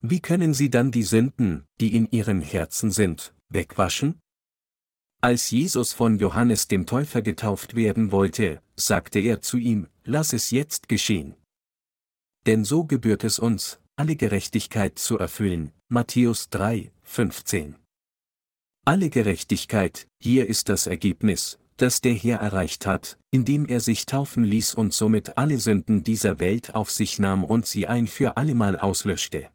[0.01, 4.19] Wie können Sie dann die Sünden, die in Ihrem Herzen sind, wegwaschen?
[5.21, 10.51] Als Jesus von Johannes dem Täufer getauft werden wollte, sagte er zu ihm, lass es
[10.51, 11.35] jetzt geschehen.
[12.45, 15.71] Denn so gebührt es uns, alle Gerechtigkeit zu erfüllen.
[15.87, 17.75] Matthäus 3, 15.
[18.87, 24.43] Alle Gerechtigkeit, hier ist das Ergebnis, das der Herr erreicht hat, indem er sich taufen
[24.43, 28.77] ließ und somit alle Sünden dieser Welt auf sich nahm und sie ein für allemal
[28.77, 29.49] auslöschte.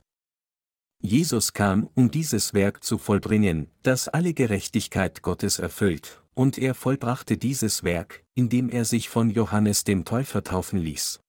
[1.00, 7.36] Jesus kam, um dieses Werk zu vollbringen, das alle Gerechtigkeit Gottes erfüllt, und er vollbrachte
[7.36, 11.20] dieses Werk, indem er sich von Johannes dem Täufer taufen ließ.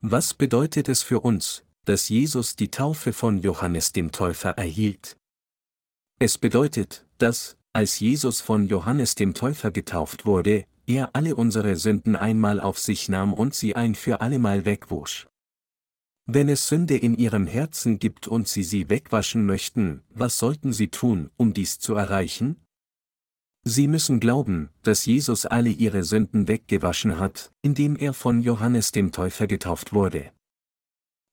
[0.00, 5.18] Was bedeutet es für uns, dass Jesus die Taufe von Johannes dem Täufer erhielt?
[6.18, 12.14] Es bedeutet, dass, als Jesus von Johannes dem Täufer getauft wurde, er alle unsere Sünden
[12.14, 15.26] einmal auf sich nahm und sie ein für allemal wegwusch.
[16.26, 20.88] Wenn es Sünde in ihrem Herzen gibt und sie sie wegwaschen möchten, was sollten sie
[20.88, 22.56] tun, um dies zu erreichen?
[23.66, 29.10] Sie müssen glauben, dass Jesus alle ihre Sünden weggewaschen hat, indem er von Johannes dem
[29.10, 30.32] Täufer getauft wurde.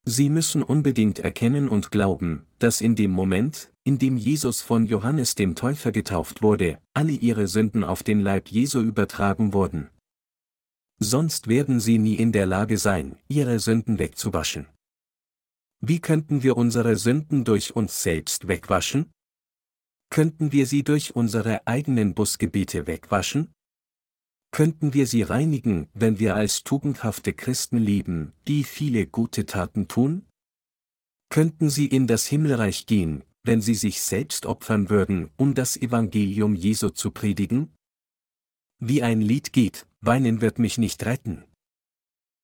[0.04, 5.36] Sie müssen unbedingt erkennen und glauben, dass in dem Moment, in dem Jesus von Johannes
[5.36, 9.90] dem Täufer getauft wurde, alle ihre Sünden auf den Leib Jesu übertragen wurden.
[11.00, 14.68] Sonst werden sie nie in der Lage sein, ihre Sünden wegzuwaschen.
[15.82, 19.12] Wie könnten wir unsere Sünden durch uns selbst wegwaschen?
[20.12, 23.54] Könnten wir sie durch unsere eigenen Busgebiete wegwaschen?
[24.52, 30.26] Könnten wir sie reinigen, wenn wir als tugendhafte Christen leben, die viele gute Taten tun?
[31.30, 36.56] Könnten sie in das Himmelreich gehen, wenn sie sich selbst opfern würden, um das Evangelium
[36.56, 37.74] Jesu zu predigen?
[38.80, 41.46] Wie ein Lied geht, weinen wird mich nicht retten.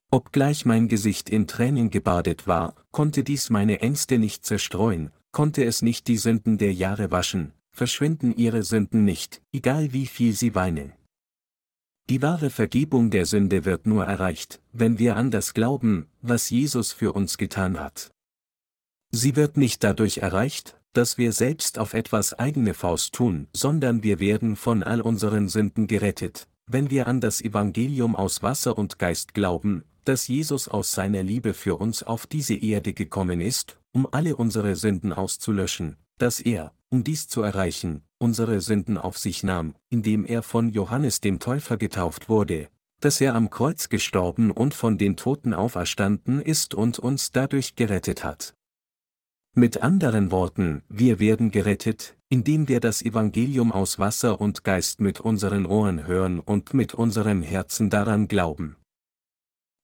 [0.09, 5.81] Obgleich mein Gesicht in Tränen gebadet war, konnte dies meine Ängste nicht zerstreuen, konnte es
[5.81, 10.93] nicht die Sünden der Jahre waschen, verschwinden ihre Sünden nicht, egal wie viel sie weinen.
[12.09, 16.93] Die wahre Vergebung der Sünde wird nur erreicht, wenn wir an das glauben, was Jesus
[16.93, 18.11] für uns getan hat.
[19.11, 24.21] Sie wird nicht dadurch erreicht, dass wir selbst auf etwas eigene Faust tun, sondern wir
[24.21, 29.33] werden von all unseren Sünden gerettet, wenn wir an das Evangelium aus Wasser und Geist
[29.33, 34.37] glauben, dass Jesus aus seiner Liebe für uns auf diese Erde gekommen ist, um alle
[34.37, 40.25] unsere Sünden auszulöschen, dass er, um dies zu erreichen, unsere Sünden auf sich nahm, indem
[40.25, 45.17] er von Johannes dem Täufer getauft wurde, dass er am Kreuz gestorben und von den
[45.17, 48.53] Toten auferstanden ist und uns dadurch gerettet hat.
[49.53, 55.19] Mit anderen Worten, wir werden gerettet, indem wir das Evangelium aus Wasser und Geist mit
[55.19, 58.75] unseren Ohren hören und mit unserem Herzen daran glauben.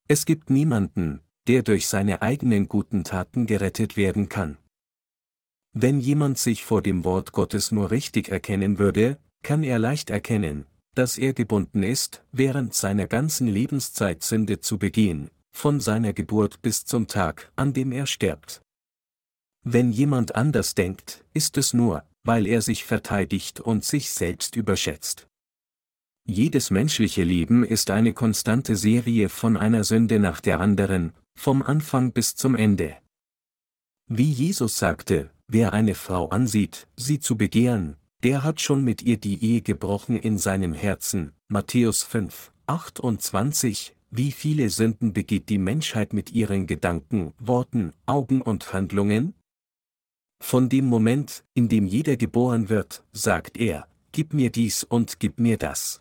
[0.06, 4.58] Es gibt niemanden, der durch seine eigenen guten Taten gerettet werden kann.
[5.76, 10.66] Wenn jemand sich vor dem Wort Gottes nur richtig erkennen würde, kann er leicht erkennen,
[10.94, 16.84] dass er gebunden ist, während seiner ganzen Lebenszeit Sünde zu begehen, von seiner Geburt bis
[16.84, 18.62] zum Tag, an dem er stirbt.
[19.64, 25.26] Wenn jemand anders denkt, ist es nur, weil er sich verteidigt und sich selbst überschätzt.
[26.24, 32.12] Jedes menschliche Leben ist eine konstante Serie von einer Sünde nach der anderen, vom Anfang
[32.12, 32.96] bis zum Ende.
[34.06, 39.18] Wie Jesus sagte, wer eine Frau ansieht, sie zu begehren, der hat schon mit ihr
[39.18, 41.32] die Ehe gebrochen in seinem Herzen.
[41.48, 48.72] Matthäus 5, 28, wie viele Sünden begeht die Menschheit mit ihren Gedanken, Worten, Augen und
[48.72, 49.34] Handlungen?
[50.42, 55.38] Von dem Moment, in dem jeder geboren wird, sagt er, gib mir dies und gib
[55.38, 56.00] mir das.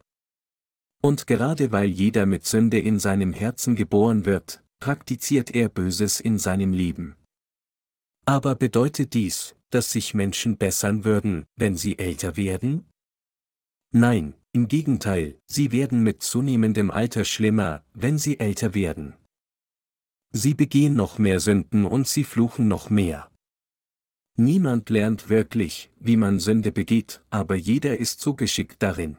[1.02, 6.38] Und gerade weil jeder mit Sünde in seinem Herzen geboren wird, praktiziert er Böses in
[6.38, 7.16] seinem Leben.
[8.26, 12.86] Aber bedeutet dies, dass sich Menschen bessern würden, wenn sie älter werden?
[13.91, 19.13] Nein, im Gegenteil, sie werden mit zunehmendem Alter schlimmer, wenn sie älter werden.
[20.32, 23.30] Sie begehen noch mehr Sünden und sie fluchen noch mehr.
[24.36, 29.17] Niemand lernt wirklich, wie man Sünde begeht, aber jeder ist so geschickt darin.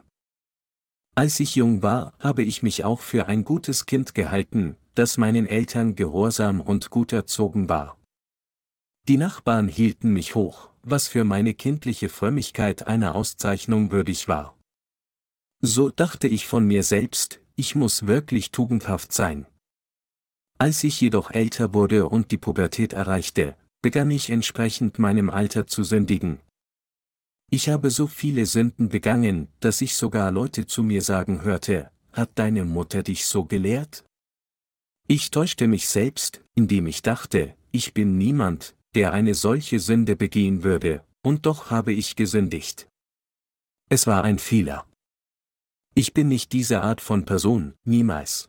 [1.15, 5.47] Als ich jung war, habe ich mich auch für ein gutes Kind gehalten, das meinen
[5.47, 7.97] Eltern gehorsam und gut erzogen war.
[9.09, 14.57] Die Nachbarn hielten mich hoch, was für meine kindliche Frömmigkeit einer Auszeichnung würdig war.
[15.61, 19.47] So dachte ich von mir selbst, ich muss wirklich tugendhaft sein.
[20.59, 25.85] Als ich jedoch älter wurde und die Pubertät erreichte, begann ich entsprechend meinem Alter zu
[25.85, 26.41] sündigen,
[27.51, 32.31] ich habe so viele Sünden begangen, dass ich sogar Leute zu mir sagen hörte, hat
[32.35, 34.05] deine Mutter dich so gelehrt?
[35.07, 40.63] Ich täuschte mich selbst, indem ich dachte, ich bin niemand, der eine solche Sünde begehen
[40.63, 42.89] würde, und doch habe ich gesündigt.
[43.89, 44.87] Es war ein Fehler.
[45.95, 48.49] Ich bin nicht diese Art von Person, niemals.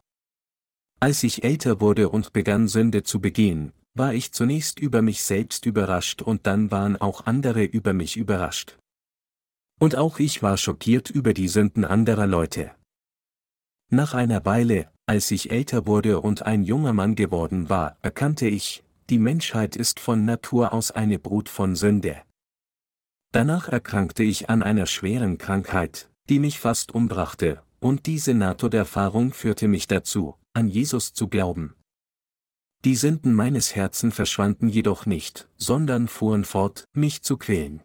[1.00, 5.66] Als ich älter wurde und begann Sünde zu begehen, war ich zunächst über mich selbst
[5.66, 8.78] überrascht und dann waren auch andere über mich überrascht.
[9.80, 12.72] Und auch ich war schockiert über die Sünden anderer Leute.
[13.92, 18.84] Nach einer Weile, als ich älter wurde und ein junger Mann geworden war, erkannte ich,
[19.10, 22.22] die Menschheit ist von Natur aus eine Brut von Sünde.
[23.32, 29.68] Danach erkrankte ich an einer schweren Krankheit, die mich fast umbrachte, und diese Nahtoderfahrung führte
[29.68, 31.76] mich dazu, an Jesus zu glauben.
[32.84, 37.84] Die Sünden meines Herzens verschwanden jedoch nicht, sondern fuhren fort, mich zu quälen.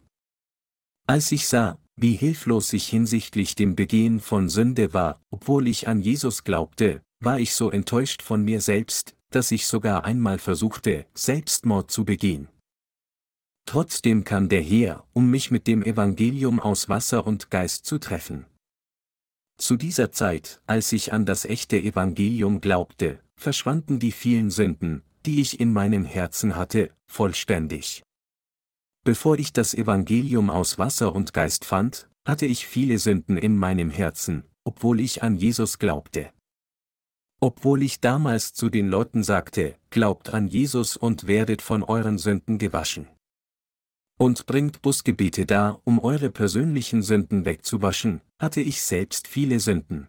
[1.07, 6.01] Als ich sah, wie hilflos ich hinsichtlich dem Begehen von Sünde war, obwohl ich an
[6.01, 11.91] Jesus glaubte, war ich so enttäuscht von mir selbst, dass ich sogar einmal versuchte, Selbstmord
[11.91, 12.49] zu begehen.
[13.67, 18.47] Trotzdem kam der Herr, um mich mit dem Evangelium aus Wasser und Geist zu treffen.
[19.59, 25.41] Zu dieser Zeit, als ich an das echte Evangelium glaubte, verschwanden die vielen Sünden, die
[25.41, 28.03] ich in meinem Herzen hatte, vollständig.
[29.05, 33.91] Bevor ich das Evangelium aus Wasser und Geist fand, hatte ich viele Sünden in meinem
[33.91, 36.33] Herzen, obwohl ich an Jesus glaubte.
[37.41, 42.59] Obwohl ich damals zu den Leuten sagte, glaubt an Jesus und werdet von euren Sünden
[42.59, 43.09] gewaschen.
[44.19, 50.09] Und bringt Busgebete dar, um eure persönlichen Sünden wegzuwaschen, hatte ich selbst viele Sünden.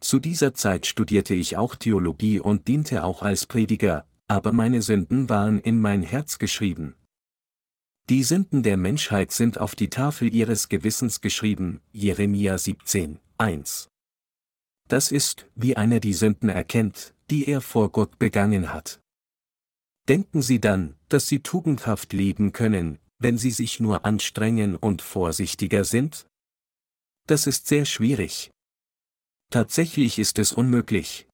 [0.00, 5.28] Zu dieser Zeit studierte ich auch Theologie und diente auch als Prediger, aber meine Sünden
[5.28, 6.94] waren in mein Herz geschrieben,
[8.10, 13.89] die Sünden der Menschheit sind auf die Tafel ihres Gewissens geschrieben, Jeremia 17, 1.
[14.90, 19.00] Das ist, wie einer die Sünden erkennt, die er vor Gott begangen hat.
[20.08, 25.84] Denken Sie dann, dass Sie tugendhaft leben können, wenn Sie sich nur anstrengen und vorsichtiger
[25.84, 26.26] sind?
[27.28, 28.50] Das ist sehr schwierig.
[29.52, 31.28] Tatsächlich ist es unmöglich.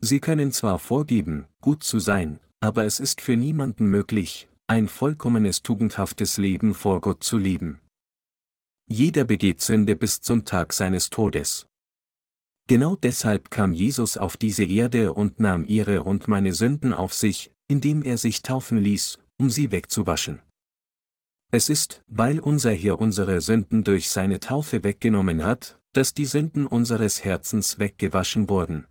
[0.00, 5.62] Sie können zwar vorgeben, gut zu sein, aber es ist für niemanden möglich, ein vollkommenes
[5.62, 7.82] tugendhaftes Leben vor Gott zu leben.
[8.86, 11.66] Jeder begeht Sünde bis zum Tag seines Todes.
[12.66, 17.52] Genau deshalb kam Jesus auf diese Erde und nahm ihre und meine Sünden auf sich,
[17.68, 20.40] indem er sich taufen ließ, um sie wegzuwaschen.
[21.50, 26.66] Es ist, weil unser Herr unsere Sünden durch seine Taufe weggenommen hat, dass die Sünden
[26.66, 28.86] unseres Herzens weggewaschen wurden.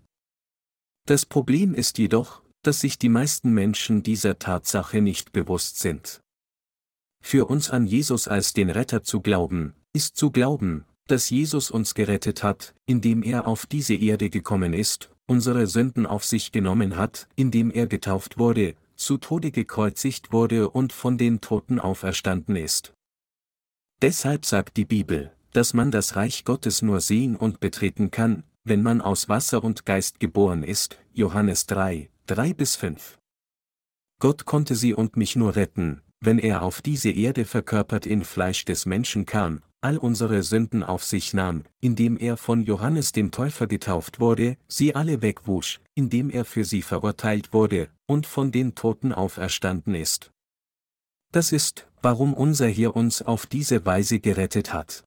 [1.06, 6.22] Das Problem ist jedoch, dass sich die meisten Menschen dieser Tatsache nicht bewusst sind.
[7.22, 11.94] Für uns an Jesus als den Retter zu glauben, ist zu glauben, dass Jesus uns
[11.94, 17.28] gerettet hat, indem er auf diese Erde gekommen ist, unsere Sünden auf sich genommen hat,
[17.36, 22.94] indem er getauft wurde, zu Tode gekreuzigt wurde und von den Toten auferstanden ist.
[24.02, 28.82] Deshalb sagt die Bibel, dass man das Reich Gottes nur sehen und betreten kann, wenn
[28.82, 33.20] man aus Wasser und Geist geboren ist, Johannes 3, 3 bis 5.
[34.20, 38.64] Gott konnte sie und mich nur retten, wenn er auf diese Erde verkörpert in Fleisch
[38.64, 43.68] des Menschen kam, all unsere Sünden auf sich nahm, indem er von Johannes dem Täufer
[43.68, 49.12] getauft wurde, sie alle wegwusch, indem er für sie verurteilt wurde, und von den Toten
[49.12, 50.32] auferstanden ist.
[51.34, 55.04] Das ist, warum unser Herr uns auf diese Weise gerettet hat.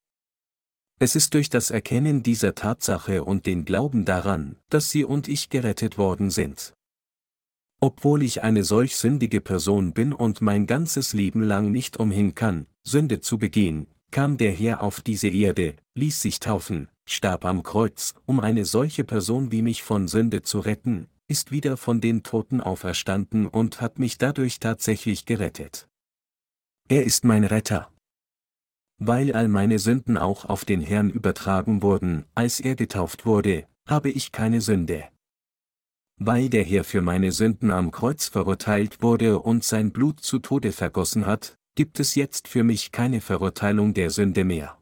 [0.98, 5.50] Es ist durch das Erkennen dieser Tatsache und den Glauben daran, dass Sie und ich
[5.50, 6.74] gerettet worden sind.
[7.80, 12.66] Obwohl ich eine solch sündige Person bin und mein ganzes Leben lang nicht umhin kann,
[12.82, 18.14] Sünde zu begehen, kam der Herr auf diese Erde, ließ sich taufen, starb am Kreuz,
[18.24, 22.60] um eine solche Person wie mich von Sünde zu retten, ist wieder von den Toten
[22.60, 25.88] auferstanden und hat mich dadurch tatsächlich gerettet.
[26.88, 27.90] Er ist mein Retter.
[28.98, 34.10] Weil all meine Sünden auch auf den Herrn übertragen wurden, als er getauft wurde, habe
[34.10, 35.04] ich keine Sünde.
[36.18, 40.72] Weil der Herr für meine Sünden am Kreuz verurteilt wurde und sein Blut zu Tode
[40.72, 44.78] vergossen hat, gibt es jetzt für mich keine Verurteilung der Sünde mehr.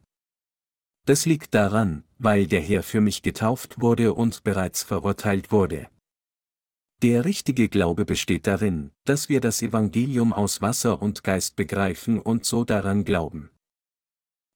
[1.05, 5.87] Das liegt daran, weil der Herr für mich getauft wurde und bereits verurteilt wurde.
[7.03, 12.45] Der richtige Glaube besteht darin, dass wir das Evangelium aus Wasser und Geist begreifen und
[12.45, 13.51] so daran glauben.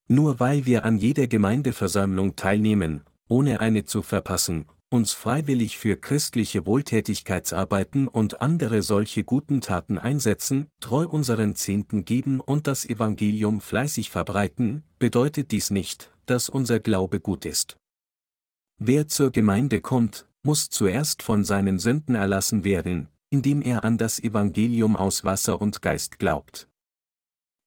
[0.08, 6.66] Nur weil wir an jeder Gemeindeversammlung teilnehmen, ohne eine zu verpassen, uns freiwillig für christliche
[6.66, 14.10] Wohltätigkeitsarbeiten und andere solche guten Taten einsetzen, treu unseren Zehnten geben und das Evangelium fleißig
[14.10, 17.78] verbreiten, bedeutet dies nicht, dass unser Glaube gut ist.
[18.80, 24.20] Wer zur Gemeinde kommt, muss zuerst von seinen Sünden erlassen werden, indem er an das
[24.20, 26.68] Evangelium aus Wasser und Geist glaubt.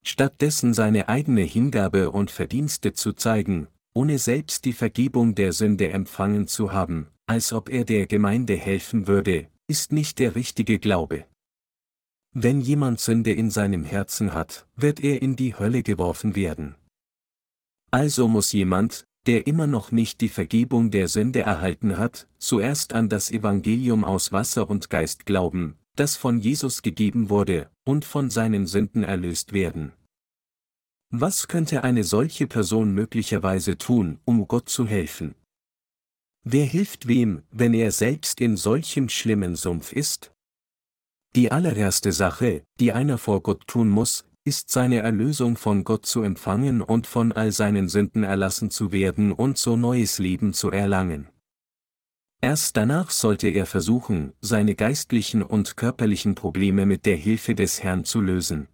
[0.05, 6.49] Stattdessen seine eigene Hingabe und Verdienste zu zeigen, ohne selbst die Vergebung der Sünde empfangen
[6.49, 11.27] zu haben, als ob er der Gemeinde helfen würde, ist nicht der richtige Glaube.
[12.35, 16.75] Wenn jemand Sünde in seinem Herzen hat, wird er in die Hölle geworfen werden.
[17.91, 23.09] Also muss jemand, der immer noch nicht die Vergebung der Sünde erhalten hat, zuerst an
[23.09, 28.67] das Evangelium aus Wasser und Geist glauben, das von Jesus gegeben wurde, und von seinen
[28.67, 29.93] Sünden erlöst werden.
[31.11, 35.35] Was könnte eine solche Person möglicherweise tun, um Gott zu helfen?
[36.45, 40.33] Wer hilft wem, wenn er selbst in solchem schlimmen Sumpf ist?
[41.37, 46.23] Die allererste Sache, die einer vor Gott tun muss, ist seine Erlösung von Gott zu
[46.23, 51.29] empfangen und von all seinen Sünden erlassen zu werden und so neues Leben zu erlangen.
[52.41, 58.05] Erst danach sollte er versuchen, seine geistlichen und körperlichen Probleme mit der Hilfe des Herrn
[58.05, 58.67] zu lösen.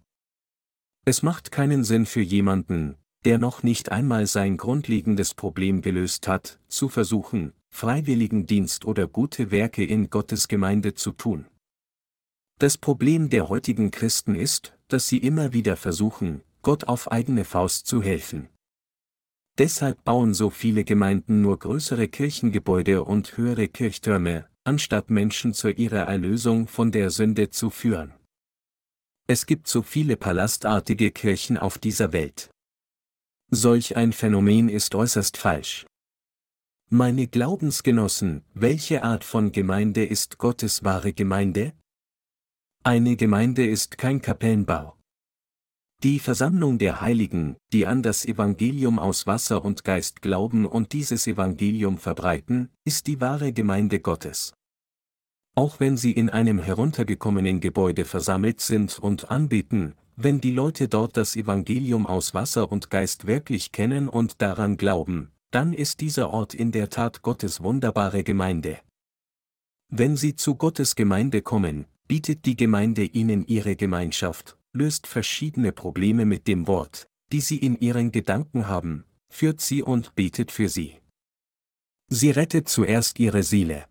[1.05, 6.59] Es macht keinen Sinn für jemanden, der noch nicht einmal sein grundlegendes Problem gelöst hat,
[6.67, 11.45] zu versuchen, freiwilligen Dienst oder gute Werke in Gottes Gemeinde zu tun.
[12.59, 17.87] Das Problem der heutigen Christen ist, dass sie immer wieder versuchen, Gott auf eigene Faust
[17.87, 18.49] zu helfen.
[19.57, 26.03] Deshalb bauen so viele Gemeinden nur größere Kirchengebäude und höhere Kirchtürme, anstatt Menschen zu ihrer
[26.07, 28.13] Erlösung von der Sünde zu führen.
[29.27, 32.49] Es gibt so viele palastartige Kirchen auf dieser Welt.
[33.51, 35.87] Solch ein Phänomen ist äußerst falsch.
[36.91, 41.73] Meine Glaubensgenossen, welche Art von Gemeinde ist Gottes wahre Gemeinde?
[42.83, 44.95] Eine Gemeinde ist kein Kapellenbau.
[46.03, 51.25] Die Versammlung der Heiligen, die an das Evangelium aus Wasser und Geist glauben und dieses
[51.25, 54.53] Evangelium verbreiten, ist die wahre Gemeinde Gottes.
[55.55, 61.15] Auch wenn sie in einem heruntergekommenen Gebäude versammelt sind und anbeten, wenn die Leute dort
[61.15, 66.53] das Evangelium aus Wasser und Geist wirklich kennen und daran glauben, dann ist dieser Ort
[66.53, 68.79] in der Tat Gottes wunderbare Gemeinde.
[69.87, 76.25] Wenn sie zu Gottes Gemeinde kommen, bietet die Gemeinde ihnen ihre Gemeinschaft, löst verschiedene Probleme
[76.25, 80.97] mit dem Wort, die sie in ihren Gedanken haben, führt sie und betet für sie.
[82.09, 83.85] Sie rettet zuerst ihre Seele.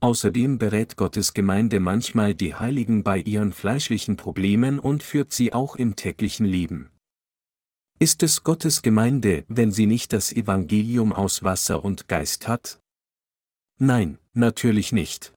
[0.00, 5.76] Außerdem berät Gottes Gemeinde manchmal die Heiligen bei ihren fleischlichen Problemen und führt sie auch
[5.76, 6.90] im täglichen Leben.
[7.98, 12.78] Ist es Gottes Gemeinde, wenn sie nicht das Evangelium aus Wasser und Geist hat?
[13.78, 15.32] Nein, natürlich nicht.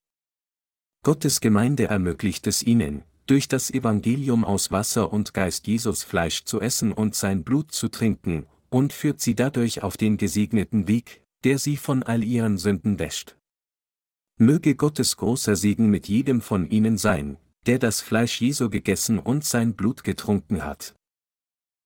[1.04, 6.60] Gottes Gemeinde ermöglicht es ihnen, durch das Evangelium aus Wasser und Geist Jesus Fleisch zu
[6.60, 11.60] essen und sein Blut zu trinken, und führt sie dadurch auf den gesegneten Weg, der
[11.60, 13.39] sie von all ihren Sünden wäscht.
[14.42, 17.36] Möge Gottes großer Segen mit jedem von ihnen sein,
[17.66, 20.96] der das Fleisch Jesu gegessen und sein Blut getrunken hat.